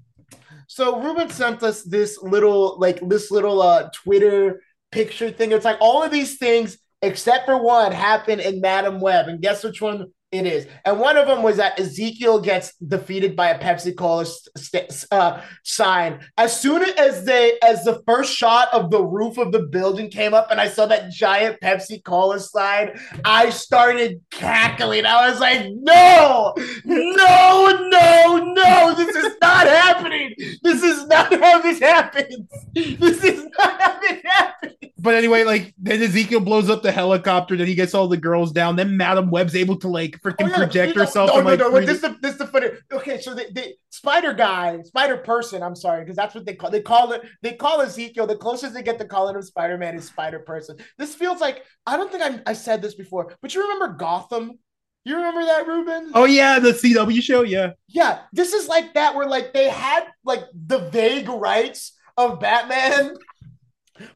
[0.68, 4.60] so Ruben sent us this little, like this little uh Twitter
[4.92, 5.52] picture thing.
[5.52, 9.62] It's like all of these things, except for one, happen in Madame Web, and guess
[9.64, 10.66] which one it is.
[10.84, 14.26] And one of them was that Ezekiel gets defeated by a Pepsi Cola
[14.56, 16.20] st- uh, sign.
[16.36, 20.34] As soon as they, as the first shot of the roof of the building came
[20.34, 25.06] up, and I saw that giant Pepsi Cola sign, I started cackling.
[25.06, 26.54] I was like, no,
[26.84, 30.34] no, no, no, this is not happening.
[30.62, 32.48] This is not how this happens.
[32.74, 34.74] This is not how this happens.
[35.04, 37.58] But anyway, like then Ezekiel blows up the helicopter.
[37.58, 38.76] Then he gets all the girls down.
[38.76, 40.56] Then Madame Web's able to like freaking Oh, yeah.
[40.56, 41.30] project herself.
[41.30, 41.70] No, no, like, no.
[41.70, 42.68] Wait, 3D this is the this is the funny.
[42.92, 45.62] Okay, so the, the spider guy, spider person.
[45.62, 46.70] I'm sorry, because that's what they call.
[46.70, 47.22] They call it.
[47.42, 48.26] They call Ezekiel.
[48.26, 50.76] The closest they get to calling him Spider Man is Spider Person.
[50.98, 54.58] This feels like I don't think I, I said this before, but you remember Gotham?
[55.04, 56.12] You remember that, Ruben?
[56.14, 57.42] Oh yeah, the CW show.
[57.42, 57.72] Yeah.
[57.88, 63.14] Yeah, this is like that where like they had like the vague rights of Batman,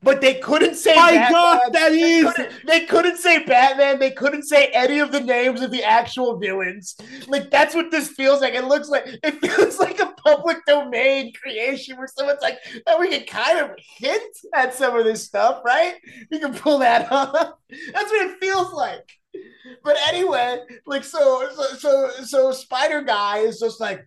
[0.03, 1.33] but they couldn't say My Batman.
[1.33, 2.33] God, that They is.
[2.35, 3.99] couldn't, they couldn't say Batman.
[3.99, 6.97] They couldn't say any of the names of the actual villains.
[7.29, 8.55] Like that's what this feels like.
[8.55, 13.09] It looks like it feels like a public domain creation where someone's like, "Oh, we
[13.09, 15.95] can kind of hint at some of this stuff, right?
[16.31, 17.55] We can pull that off."
[17.93, 19.09] That's what it feels like.
[19.85, 24.05] But anyway, like so, so, so, so Spider Guy is just like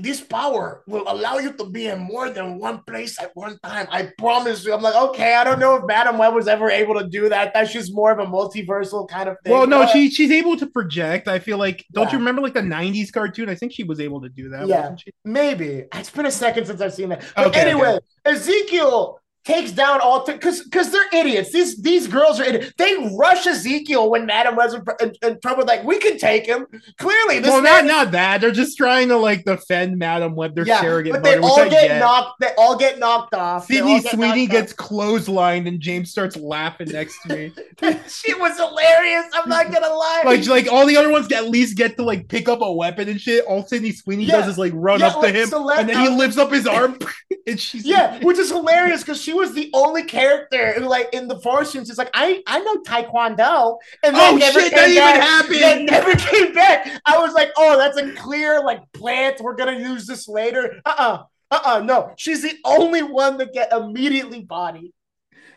[0.00, 3.86] this power will allow you to be in more than one place at one time.
[3.90, 4.72] I promise you.
[4.72, 7.52] I'm like, okay, I don't know if Madame Web was ever able to do that.
[7.54, 9.52] That's just more of a multiversal kind of thing.
[9.52, 11.28] Well, no, but- she she's able to project.
[11.28, 11.84] I feel like.
[11.92, 12.12] Don't Yeah.
[12.12, 13.48] you remember like the '90s cartoon?
[13.48, 14.66] I think she was able to do that.
[14.66, 14.94] Yeah.
[15.24, 17.22] Maybe it's been a second since I've seen that.
[17.36, 21.52] But Okay, anyway, Ezekiel takes down all because because they're idiots.
[21.52, 22.72] These these girls are idiots.
[22.78, 24.74] They rush Ezekiel when Madam was
[25.22, 25.64] in trouble.
[25.66, 26.66] Like we can take him.
[26.98, 28.40] Clearly, this well, not not that.
[28.40, 30.54] They're just trying to like defend Madame Web.
[30.54, 31.98] Their yeah, surrogate but they mother, all get get.
[31.98, 32.40] knocked.
[32.40, 33.66] They all get knocked off.
[33.66, 37.52] Sydney Sweeney gets clotheslined, and James starts laughing next to me.
[38.08, 39.26] Shit was hilarious.
[39.34, 40.22] I'm not gonna lie.
[40.24, 43.08] like like all the other ones at least get to like pick up a weapon
[43.08, 43.44] and shit.
[43.46, 44.40] All Sydney Sweeney Yeah.
[44.40, 46.98] does is like run Yeah, up to him, and then he lifts up his arm,
[47.46, 51.28] and she's yeah, which is hilarious because she was the only character who, like, in
[51.28, 54.88] the fortunes, is like, I I know Taekwondo, and then Oh, never shit, came that
[54.90, 55.22] even back.
[55.22, 55.60] happened.
[55.62, 57.00] That never came back.
[57.06, 59.40] I was like, oh, that's a clear like plant.
[59.40, 60.80] We're gonna use this later.
[60.84, 62.12] Uh uh-uh, uh uh no.
[62.16, 64.92] She's the only one that get immediately bodied.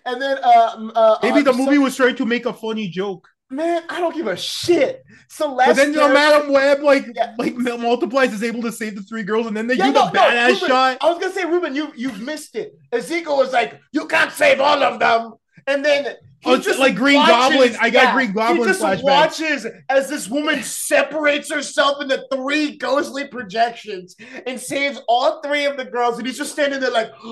[0.05, 2.87] And then uh, uh Maybe uh, the so- movie was trying to make a funny
[2.89, 5.03] joke, man, I don't give a shit.
[5.29, 7.33] Celeste, but then you know, Madame Web like Yeah.
[7.37, 10.05] like multiplies is able to save the three girls, and then they Yeah, do no,
[10.07, 10.97] the no, badass Ruben, shot.
[11.01, 12.77] I was gonna say, Ruben, you you've missed it.
[12.91, 15.33] Ezekiel was like, "You can't save all of them,"
[15.67, 16.15] and then he
[16.45, 17.75] Oh, it's just like Green Goblin.
[17.81, 19.03] I got Green Goblin He just flashbacks.
[19.03, 24.15] watches as this woman separates herself into three ghostly projections
[24.45, 27.11] and saves all three of the girls, and he's just standing there like.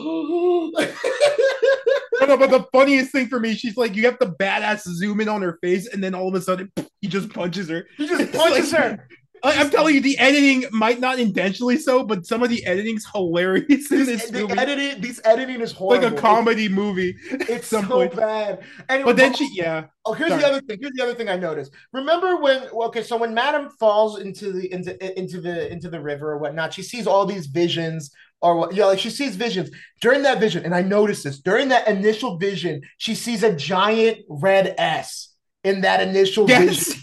[2.19, 5.19] No, no, but the funniest thing for me, she's like, you have the badass zoom
[5.19, 7.85] in on her face, and then all of a sudden, he just punches her.
[7.97, 9.07] he just punches like- her.
[9.43, 13.05] I, I'm telling you, the editing might not intentionally so, but some of the editing's
[13.13, 14.57] hilarious in this This, the movie.
[14.57, 16.03] editing, this editing is horrible.
[16.09, 17.15] like a comedy movie.
[17.29, 18.15] It's, it's so point.
[18.15, 18.63] bad.
[18.89, 20.41] Anyway, But then she, yeah, Oh, here's Sorry.
[20.41, 20.77] the other thing.
[20.81, 21.71] Here's the other thing I noticed.
[21.93, 22.67] Remember when?
[22.69, 26.73] Okay, so when Madam falls into the into into the into the river or whatnot,
[26.73, 28.73] she sees all these visions or what?
[28.73, 29.69] Yeah, like she sees visions
[30.01, 34.19] during that vision, and I noticed this during that initial vision, she sees a giant
[34.27, 35.29] red S
[35.63, 37.01] in that initial vision.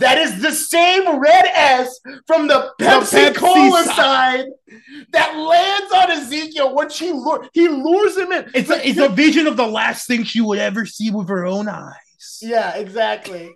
[0.00, 3.96] That is the same red S from the Pepsi, Pepsi Cola sign.
[3.96, 4.46] sign
[5.12, 8.50] that lands on Ezekiel when she lure, he lures him in.
[8.54, 11.28] it's Like, a, it's a vision of the last thing she would ever see with
[11.28, 12.38] her own eyes.
[12.40, 13.52] Yeah, exactly.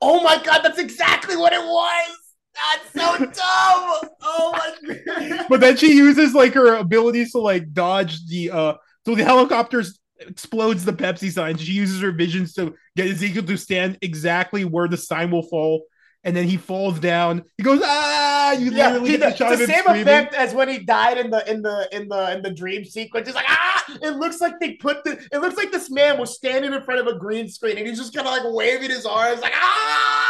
[0.00, 2.16] Oh my god, that's exactly what it was.
[2.54, 4.10] That's so dumb.
[4.22, 5.46] Oh my god.
[5.48, 9.98] But then she uses like her abilities to like dodge the uh so the helicopters
[10.20, 11.56] explodes the Pepsi sign.
[11.56, 15.82] She uses her visions to get Ezekiel to stand exactly where the sign will fall.
[16.24, 17.44] And then he falls down.
[17.56, 18.50] He goes, ah!
[18.52, 20.02] You Yeah, literally he, the the, shot the him same screaming.
[20.02, 23.28] effect as when he died in the in the in the in the dream sequence.
[23.28, 25.24] It's like ah, it looks like they put the.
[25.30, 27.98] It looks like this man was standing in front of a green screen and he's
[27.98, 30.25] just kind of like waving his arms, like ah.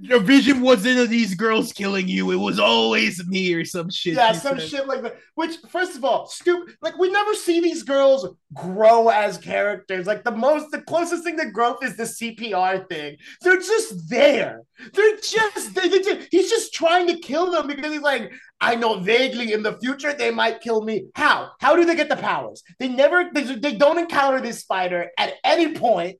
[0.00, 2.30] Your vision wasn't of these girls killing you.
[2.30, 4.14] It was always me or some shit.
[4.14, 4.68] Yeah, some said.
[4.68, 5.16] shit like that.
[5.34, 6.76] Which, first of all, stupid.
[6.80, 10.06] Like we never see these girls grow as characters.
[10.06, 13.16] Like the most, the closest thing to growth is the CPR thing.
[13.42, 14.62] They're just there.
[14.92, 15.74] They're just.
[15.74, 19.52] They, they just he's just trying to kill them because he's like, I know vaguely
[19.52, 21.06] in the future they might kill me.
[21.16, 21.50] How?
[21.58, 22.62] How do they get the powers?
[22.78, 23.30] They never.
[23.32, 26.18] They, they don't encounter this spider at any point.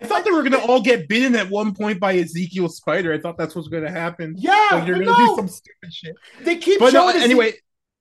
[0.00, 3.12] I thought they were gonna all get bitten at one point by Ezekiel Spider.
[3.12, 4.34] I thought that's what's gonna happen.
[4.36, 6.14] Yeah, Like you're gonna do some stupid shit.
[6.42, 7.22] They keep But no, showing.
[7.22, 7.54] anyway,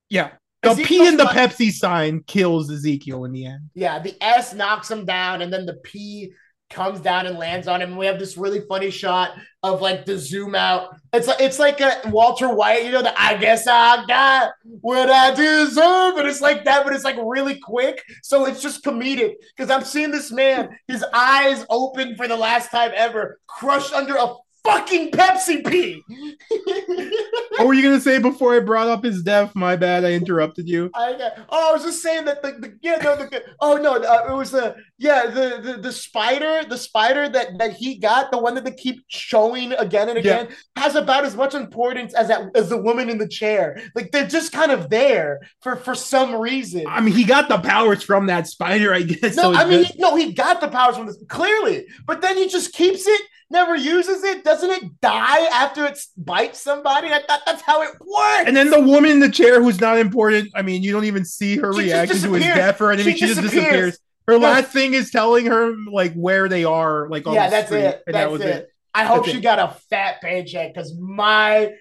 [0.10, 0.32] yeah.
[0.62, 3.70] The Ezekiel P in the Pepsi sign kills Ezekiel in the end.
[3.76, 6.32] Yeah, the S knocks him down, and then the P
[6.70, 7.92] comes down and lands on him.
[7.92, 9.32] And we have this really funny shot
[9.64, 10.96] of like the zoom out.
[11.14, 14.52] It's like it's like a Walter White, you know, the I guess I got
[14.82, 16.18] what I deserve.
[16.18, 18.04] And it's like that, but it's like really quick.
[18.24, 19.34] So it's just comedic.
[19.56, 24.16] Because I'm seeing this man, his eyes open for the last time ever, crushed under
[24.16, 24.34] a
[24.66, 26.04] fucking Pepsi P.
[27.58, 29.56] What were you gonna say before I brought up his death?
[29.56, 30.92] My bad, I interrupted you.
[30.94, 33.96] I got, oh, I was just saying that the, the yeah no the oh no
[33.96, 38.30] uh, it was the yeah the, the the spider the spider that that he got
[38.32, 40.40] the one that they keep showing again and Yeah.
[40.42, 44.12] again has about as much importance as that as the woman in the chair like
[44.12, 46.84] they're just kind of there for for some reason.
[46.90, 49.38] I mean, he got the powers from that spider, I guess.
[49.38, 52.36] No, so I mean he, no he got the powers from this clearly, but then
[52.36, 53.22] he just keeps it.
[53.50, 54.44] Never uses it.
[54.44, 57.10] Doesn't it die after it bites somebody?
[57.10, 58.44] I thought that's how it works.
[58.48, 60.50] and then the woman in the chair who's not important.
[60.56, 63.14] I mean, you don't even see her She reaction to his death or anything.
[63.14, 64.00] She She, just disappears.
[64.28, 68.04] Her last thing is telling her like where they are, like yeah, that's street, it.
[68.08, 68.48] That's that was it.
[68.48, 68.70] it.
[68.96, 69.42] I hope That's she it.
[69.42, 71.74] got a fat paycheck because my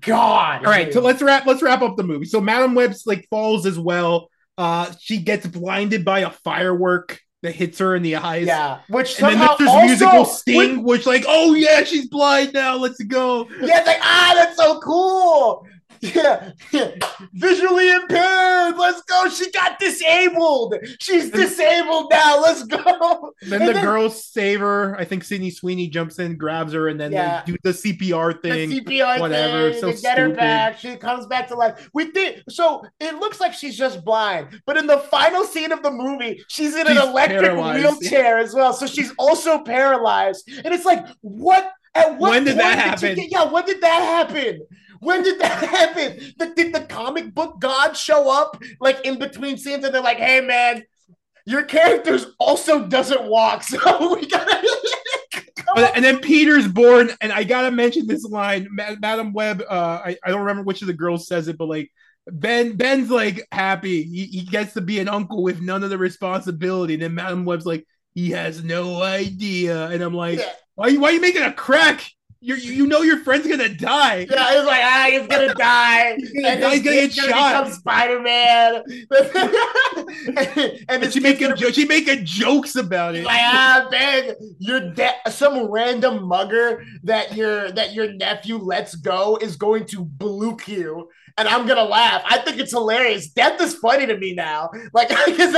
[0.00, 0.66] God.
[0.66, 2.26] All right, so let's wrap let's wrap up the movie.
[2.26, 4.28] So Madame Web's like falls as well.
[4.58, 8.46] Uh, she gets blinded by a firework that hits her in the eyes.
[8.46, 12.08] Yeah, which And then somehow there's also, musical sting, which- which like, oh yeah, she's
[12.08, 12.76] blind now.
[12.76, 13.48] Let's go.
[13.60, 15.66] yeah, it's like ah, that's so cool.
[16.00, 16.50] Yeah,
[17.32, 18.76] visually impaired.
[18.76, 19.28] Let's go.
[19.28, 20.74] She got disabled.
[21.00, 22.40] She's disabled now.
[22.40, 23.32] Let's go.
[23.42, 24.96] Then And the then- girls save her.
[24.98, 27.42] I think Sydney Sweeney jumps in, grabs her, and then Yeah.
[27.44, 28.70] they do the CPR thing.
[28.70, 30.78] the CPR whatever, thing, so get her back.
[30.78, 31.88] She comes back to life.
[31.94, 32.84] We think so.
[33.00, 36.74] It looks like she's just blind, but in the final scene of the movie, she's
[36.76, 38.00] in She's an electric paralyzed.
[38.00, 38.72] wheelchair as well.
[38.72, 41.72] So she's also paralyzed, and it's like, what?
[41.94, 43.14] At what When did that happen?
[43.16, 44.60] get- yeah, when did that happen?
[45.00, 46.18] When did that happen?
[46.38, 50.18] The- did the comic book god show up like in between scenes, and they're like,
[50.18, 50.84] "Hey, man."
[51.46, 54.62] Your characters also doesn't walk, so we gotta.
[55.94, 59.62] And then Peter's born, and I gotta mention this line, Ma- Madame Web.
[59.68, 61.90] Uh, I, I don't remember which of the girls says it, but like
[62.30, 64.02] Ben Ben's like happy.
[64.02, 66.94] He, he gets to be an uncle with none of the responsibility.
[66.94, 69.86] And then Madame Web's like, he has no idea.
[69.88, 70.52] And I'm like, Yeah.
[70.74, 72.04] why why are you making a crack?
[72.40, 74.18] You're, you you know your friend's gonna die.
[74.30, 77.28] Yeah, it's like ah, he's gonna die, He's gonna and die, he's gonna get gonna
[77.30, 77.64] shot.
[77.64, 78.82] become Spider Man.
[80.88, 83.24] and And she making jo- she making jokes about it.
[83.24, 89.36] like ah, man, you're de- some random mugger that your that your nephew lets go
[89.38, 91.08] is going to bloop you.
[91.38, 92.22] And I'm gonna laugh.
[92.26, 93.28] I think it's hilarious.
[93.28, 94.70] Death is funny to me now.
[94.92, 95.54] Like, because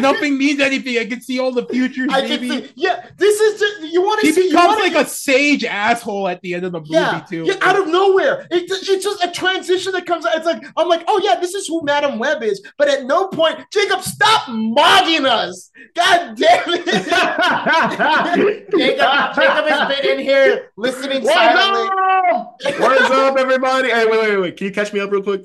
[0.00, 0.98] nothing means anything.
[0.98, 2.72] I can see all the futures, I can see.
[2.76, 4.44] Yeah, this is just you want to see.
[4.44, 7.44] you becomes like a sage asshole at the end of the movie yeah, too.
[7.44, 8.46] yeah, out of nowhere.
[8.50, 10.36] It, it's just a transition that comes out.
[10.36, 12.64] It's like I'm like, oh yeah, this is who Madame Web is.
[12.76, 15.70] But at no point, Jacob, stop mogging us.
[15.94, 16.84] God damn it.
[18.70, 21.88] Jacob, Jacob has been in here listening What's silently.
[22.34, 22.56] up?
[22.80, 23.92] What is up, everybody?
[23.94, 24.56] Hey, wait, wait, wait.
[24.56, 25.42] Can you catch me up real quick?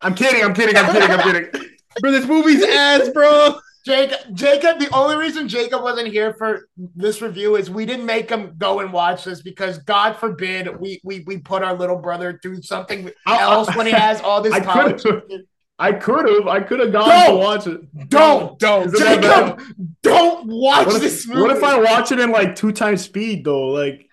[0.00, 0.42] I'm kidding.
[0.44, 0.76] I'm kidding.
[0.76, 1.10] I'm kidding.
[1.10, 1.70] I'm kidding.
[2.00, 3.56] Bro, this movie's ass, bro.
[3.86, 8.30] Jacob, Jacob, the only reason Jacob wasn't here for this review is we didn't make
[8.30, 12.40] him go and watch this because God forbid we we, we put our little brother
[12.42, 15.02] through something else when he has all this I college.
[15.02, 15.44] could
[15.78, 16.48] I could have.
[16.48, 17.30] I could have gone Don't.
[17.30, 18.08] to watch it.
[18.08, 18.86] Don't, Don't.
[18.86, 21.40] Is it that Jacob, don't watch What this movie.
[21.42, 23.68] what if I watch it in like two times speed though?
[23.68, 24.03] Like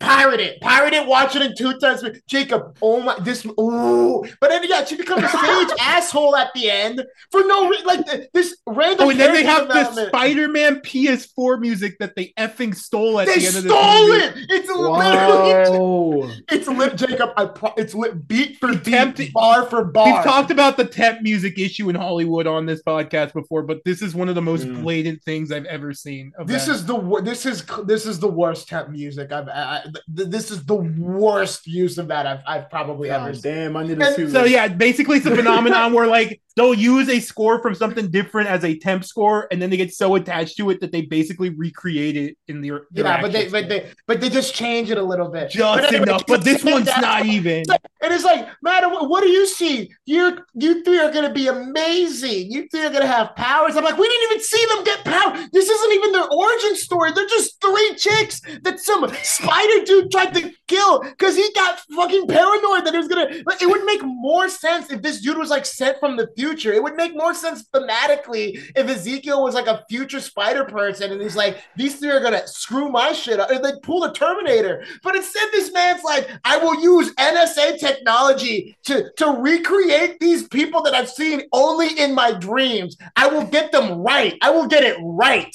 [0.00, 2.02] pirate it, pirate it, watch it in two times.
[2.26, 6.70] Jacob, oh my, this, ooh, but then yeah, she becomes a stage asshole at the
[6.70, 7.86] end for no reason.
[7.86, 9.06] Like this random.
[9.06, 10.08] Oh, and then they have the.
[10.08, 14.08] Spider-Man PS4 music that they effing stole at They the end of the this stole
[14.08, 14.24] movie.
[14.24, 14.46] it.
[14.50, 16.30] It's literally, Wow.
[16.58, 17.30] it's lit, Jacob.
[17.36, 20.06] I pro- it's lit beat for beat, Tempted- bar for bar.
[20.06, 24.02] We've talked about the temp music issue in Hollywood on this podcast before, but this
[24.02, 24.82] is one of the most Mm.
[24.82, 26.32] blatant things I've ever seen.
[26.38, 26.72] Of This that.
[26.72, 29.48] is the this is this is the worst temp music I've.
[29.48, 33.42] I, this is the worst use of that I've I've probably ever seen.
[33.42, 34.68] damn, I need to And see so yeah.
[34.68, 38.76] Basically, it's a phenomenon where like they'll use a score from something different as a
[38.76, 42.36] temp score, and then they get so attached to it that they basically recreate it
[42.48, 45.28] in their, their Yeah, but they but they but they just change it a little
[45.28, 45.50] bit.
[45.50, 46.26] just But anyway, enough.
[46.26, 47.62] But this one's not even.
[48.00, 49.92] And it's like, man, what, what do you see?
[50.04, 52.50] You you three are gonna be amazing.
[52.50, 53.76] You three are gonna have powers.
[53.76, 55.48] I'm like, we didn't even see them get power.
[55.52, 57.12] This isn't even their origin story.
[57.12, 62.26] They're just three chicks that some spider dude tried to kill because he got fucking
[62.26, 63.28] paranoid that it was gonna.
[63.46, 66.47] Like, it would make more sense if this dude was like sent from the future.
[66.56, 71.20] It would make more sense thematically if Ezekiel was like a future spider person and
[71.20, 73.50] he's like, these three are gonna screw my shit up.
[73.50, 74.84] And they pull the Terminator.
[75.02, 80.82] But instead, this man's like, I will use NSA technology to, to recreate these people
[80.82, 82.96] that I've seen only in my dreams.
[83.16, 84.36] I will get them right.
[84.42, 85.54] I will get it right.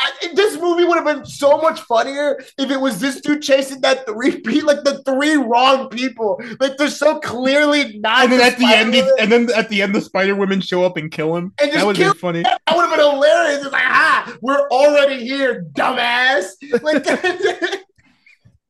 [0.00, 3.80] I, this movie would have been so much funnier if it was this dude chasing
[3.82, 6.40] that three like the three wrong people.
[6.60, 8.24] Like they're so clearly not.
[8.24, 10.84] And then the at the end, and then at the end, the Spider Women show
[10.84, 11.52] up and kill him.
[11.60, 12.42] And just that would have be funny.
[12.42, 13.62] that would have been hilarious.
[13.62, 16.50] It's like, ha, we're already here, dumbass.
[16.82, 17.04] Like,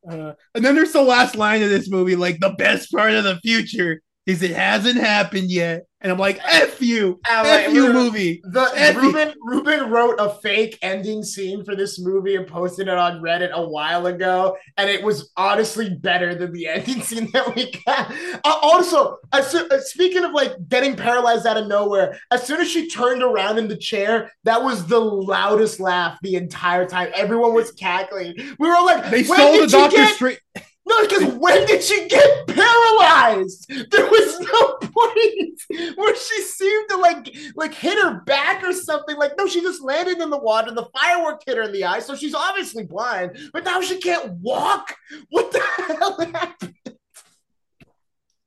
[0.07, 3.25] Uh, and then there's the last line of this movie, like the best part of
[3.25, 5.85] the future is it hasn't happened yet.
[6.05, 8.43] And I'm like, F you, F like, you movie.
[8.45, 12.95] The Every- Ruben Ruben wrote a fake ending scene for this movie and posted it
[12.95, 17.57] on Reddit a while ago, and it was honestly better than the ending scene that
[17.57, 18.11] we got.
[18.45, 22.71] Uh, also, as uh, speaking of like getting paralyzed out of nowhere, as soon as
[22.71, 27.09] she turned around in the chair, that was the loudest laugh the entire time.
[27.15, 28.35] Everyone was cackling.
[28.59, 30.39] We were all like, They stole the Doctor Strange.
[30.87, 33.67] No, because when did she get paralyzed?
[33.69, 39.17] There was no point where she seemed to like like hit her back or something.
[39.17, 40.73] Like, no, she just landed in the water.
[40.73, 43.39] The firework hit her in the eye, so she's obviously blind.
[43.53, 44.95] But now she can't walk.
[45.31, 46.75] What the hell happened?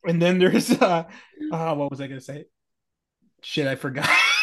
[0.05, 1.05] And then there's uh,
[1.51, 2.45] uh what was I gonna say?
[3.41, 4.09] Shit, I forgot.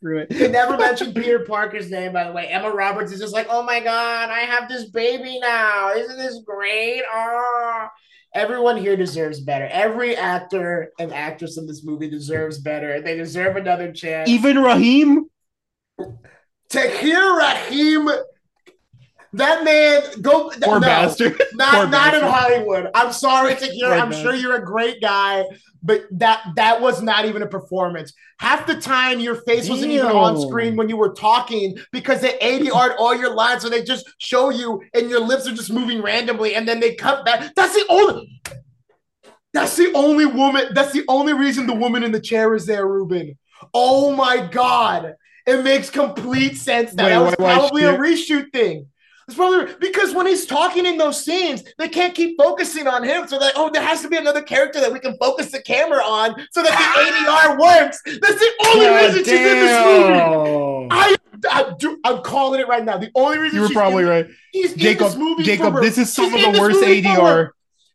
[0.00, 0.50] Screw They it.
[0.50, 2.46] never mentioned Peter Parker's name, by the way.
[2.46, 5.92] Emma Roberts is just like, oh my god, I have this baby now.
[5.94, 7.02] Isn't this great?
[7.12, 7.86] Oh.
[8.34, 9.66] Everyone here deserves better.
[9.70, 13.00] Every actor and actress in this movie deserves better.
[13.02, 14.30] They deserve another chance.
[14.30, 15.28] Even Rahim.
[16.70, 18.08] Tahar Rahim,
[19.32, 21.40] that man, go Poor no, bastard.
[21.54, 22.22] Not Poor not in.
[22.22, 22.90] Hollywood.
[22.94, 23.70] I'm sorry, Tahar.
[23.80, 25.44] Poor I'm sure you're a great guy,
[25.82, 28.12] but that that was not even a performance.
[28.38, 32.38] Half the time, your face wasn't even on screen when you were talking because they
[32.38, 36.02] ADR'd all your lines, so they just show you and your lips are just moving
[36.02, 37.54] randomly, and then they cut back.
[37.54, 38.40] That's the only.
[39.52, 40.68] That's the only woman.
[40.74, 43.38] That's the only reason the woman in the chair is there, Ruben.
[43.74, 45.14] Oh my god,
[45.46, 47.04] it makes complete sense now.
[47.04, 48.86] Wait, that was why probably a reshoot thing.
[49.30, 53.28] It's probably because when he's talking in those scenes, they can't keep focusing on him.
[53.28, 56.02] So that oh, there has to be another character that we can focus the camera
[56.02, 58.02] on so that the ADR works.
[58.04, 60.88] That's the only God reason she's in this movie.
[60.90, 61.16] I,
[61.48, 62.98] I do, I'm calling it right now.
[62.98, 64.26] The only reason You were she's probably in, right.
[64.52, 67.50] She's in Jacob, this movie Jacob, for- this is some she's of the worst ADR.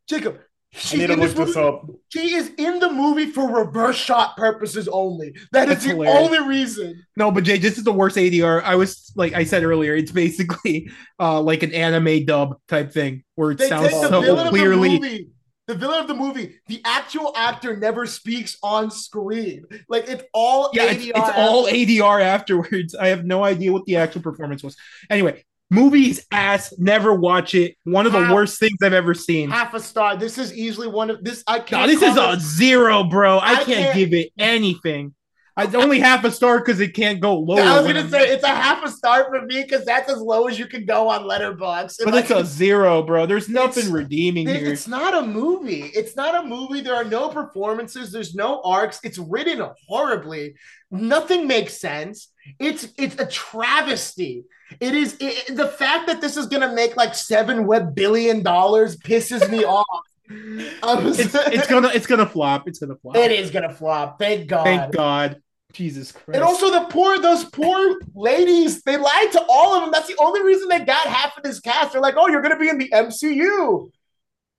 [0.07, 0.44] Jacob, I
[0.77, 1.67] she's need to in look this this movie.
[1.67, 1.89] up.
[2.09, 5.33] She is in the movie for reverse shot purposes only.
[5.51, 6.17] That is That's the hilarious.
[6.39, 7.03] only reason.
[7.17, 8.63] No, but Jay, this is the worst ADR.
[8.63, 13.23] I was like I said earlier, it's basically uh like an anime dub type thing
[13.35, 14.95] where it They sounds so clearly.
[14.95, 15.29] of the movie.
[15.67, 19.65] The villain of the movie, the actual actor never speaks on screen.
[19.89, 20.93] Like it's all Yeah, ADR.
[20.93, 22.93] it's, it's all ADR afterwards.
[22.93, 24.75] I have no idea what the actual performance was.
[25.09, 26.73] Anyway, movie's ass.
[26.77, 27.75] Never watch it.
[27.83, 29.49] One of the worst things I've ever seen.
[29.49, 30.17] half a star.
[30.17, 31.43] This is easily one of this.
[31.47, 31.89] I can't.
[31.89, 33.37] this is a zero, bro.
[33.37, 35.13] I, I can't, can't- give it anything.
[35.57, 37.61] I only half a star because it can't go lower.
[37.61, 40.47] I was gonna say it's a half a star for me because that's as low
[40.47, 42.03] as you can go on Letterboxd.
[42.03, 43.25] but it's a zero, bro.
[43.25, 44.73] There's nothing redeeming here.
[44.73, 45.83] It's not a movie.
[45.95, 46.81] It's not a movie.
[46.81, 48.11] There are no performances.
[48.11, 48.99] There's no arcs.
[49.03, 50.55] It's written horribly.
[50.91, 52.31] Nothing makes sense.
[52.59, 54.45] It's it's a travesty.
[54.79, 58.97] It is it, the fact that this is gonna make like seven web billion dollars
[58.97, 59.85] pisses me off.
[60.83, 62.67] Um, It's, it's gonna it's gonna flop.
[62.67, 63.15] It's gonna flop.
[63.15, 64.19] it is gonna flop.
[64.19, 64.63] Thank God.
[64.63, 65.41] Thank God.
[65.73, 66.35] Jesus Christ.
[66.35, 69.91] And also the poor, those poor ladies, they lied to all of them.
[69.91, 71.91] That's the only reason they got half of this cast.
[71.91, 73.91] They're like, oh, you're gonna be in the MCU.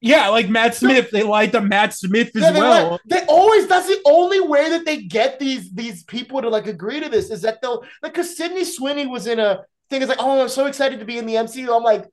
[0.06, 1.10] Yeah, like Matt Smith.
[1.10, 2.90] They lied to Matt Smith as Yeah, they, well.
[2.92, 3.00] lied.
[3.06, 7.00] they always that's the only way that they get these these people to like agree
[7.00, 10.02] to this is that they'll like because Sydney Sweeney was in a thing.
[10.02, 11.74] It's like, oh, I'm so excited to be in the MCU.
[11.76, 12.06] I'm like,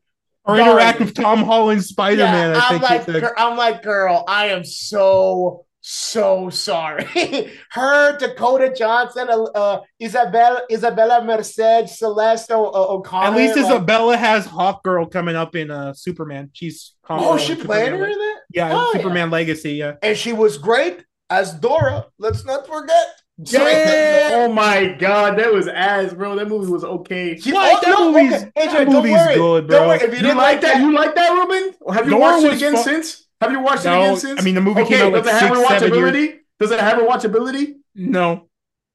[0.45, 2.53] Or interact with Tom Holland Spider Man.
[2.55, 3.23] yeah, I I'm think.
[3.23, 7.51] like, I'm like, girl, I am so so sorry.
[7.71, 13.25] Her, Dakota Johnson, uh, uh, Isabela, Isabela Merced, Celeste o- O- O'Connor.
[13.27, 16.49] At least like- Isabela has Hawkgirl coming up in uh, Superman.
[16.53, 18.99] She's Oh, she Superman played her in that, Yeah, Oh, yeah.
[19.01, 19.73] Superman Legacy.
[19.73, 19.95] Yeah.
[20.01, 22.05] and she was great as Dora.
[22.17, 23.07] Let's not forget.
[23.38, 24.29] Yeah.
[24.36, 26.36] Oh my god, that was ass, bro.
[26.36, 27.38] That movie was okay.
[27.38, 27.84] She- What?
[27.84, 29.36] That movie's- AJ, that don't movie's worry.
[29.36, 29.88] good, Don't bro.
[29.89, 29.97] worry.
[29.97, 30.79] If you, You didn't like that?
[30.79, 31.73] You like that, Ruben?
[31.93, 33.22] Have you Dora watched it again fu- since?
[33.43, 34.41] Have you watched it No, again since?
[34.41, 36.15] I mean the movie okay, came out like does it have six, seven years.
[36.15, 36.39] rewatchability?
[36.59, 37.73] Does it have rewatchability?
[37.95, 38.47] No.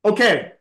[0.05, 0.53] Okay.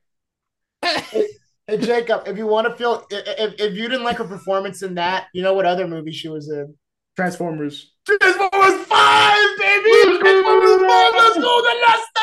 [0.83, 4.23] Hey, Jacob, if you want to feel, i- i- if, if you didn't like her
[4.23, 6.73] performance in that, you know what other movie she was in?
[7.17, 7.91] Transformers.
[8.07, 9.91] Transformers Five, baby.
[10.19, 11.13] Transformers Five.
[11.13, 11.61] Let's go.
[11.61, 12.16] The Last Knight.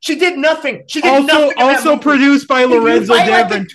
[0.00, 0.84] She did nothing.
[0.88, 1.58] She did Also, nothing.
[1.58, 3.68] also produced by Lorenzo fight like.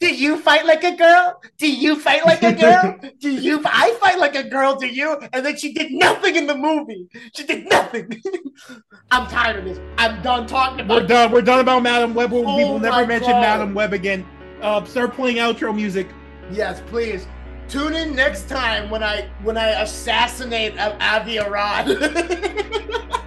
[0.00, 1.40] Do you fight like a girl?
[1.58, 2.98] Do you fight like a girl?
[3.20, 3.62] do you?
[3.64, 4.76] I fight like a girl.
[4.76, 5.18] Do you?
[5.32, 7.08] And then she did nothing in the movie.
[7.34, 8.22] She did nothing.
[9.10, 9.78] I'm tired of this.
[9.98, 11.02] I'm done talking about.
[11.02, 11.32] We're done.
[11.32, 12.32] We're done about Madame Web.
[12.32, 13.40] We Oh will never mention God.
[13.40, 14.26] Madame Web again.
[14.60, 16.08] Uh, start playing outro music.
[16.50, 17.26] Yes, please.
[17.68, 21.88] Tune in next time when I when I assassinate Avi Arad.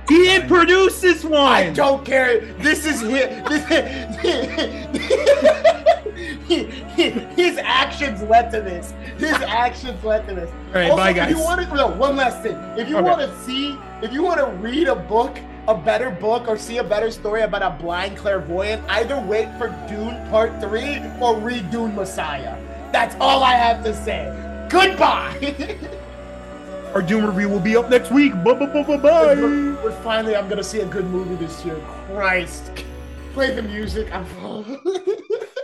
[0.08, 1.42] He didn't produce this one.
[1.42, 2.40] I don't care.
[2.60, 3.28] This is his.
[3.50, 3.66] This,
[7.36, 8.94] his actions led to this.
[9.18, 10.50] His actions led to this.
[10.50, 12.56] All right, also, bye, If you want to, no, one last thing.
[12.78, 13.06] If you Okay.
[13.06, 16.78] want to see, if you want to read a book, a better book, or see
[16.78, 21.70] a better story about a blind clairvoyant, either wait for Dune Part Three or read
[21.70, 22.56] Dune Messiah.
[22.92, 24.34] That's all I have to say.
[24.70, 25.56] Goodbye.
[26.94, 28.34] Our Dune review will be up next week.
[28.44, 29.36] Bye bye bye bye bye.
[29.36, 31.80] We're, we're finally, I'm gonna see a good movie this year.
[32.08, 32.72] Christ,
[33.34, 34.12] play the music.
[34.14, 34.82] I'm.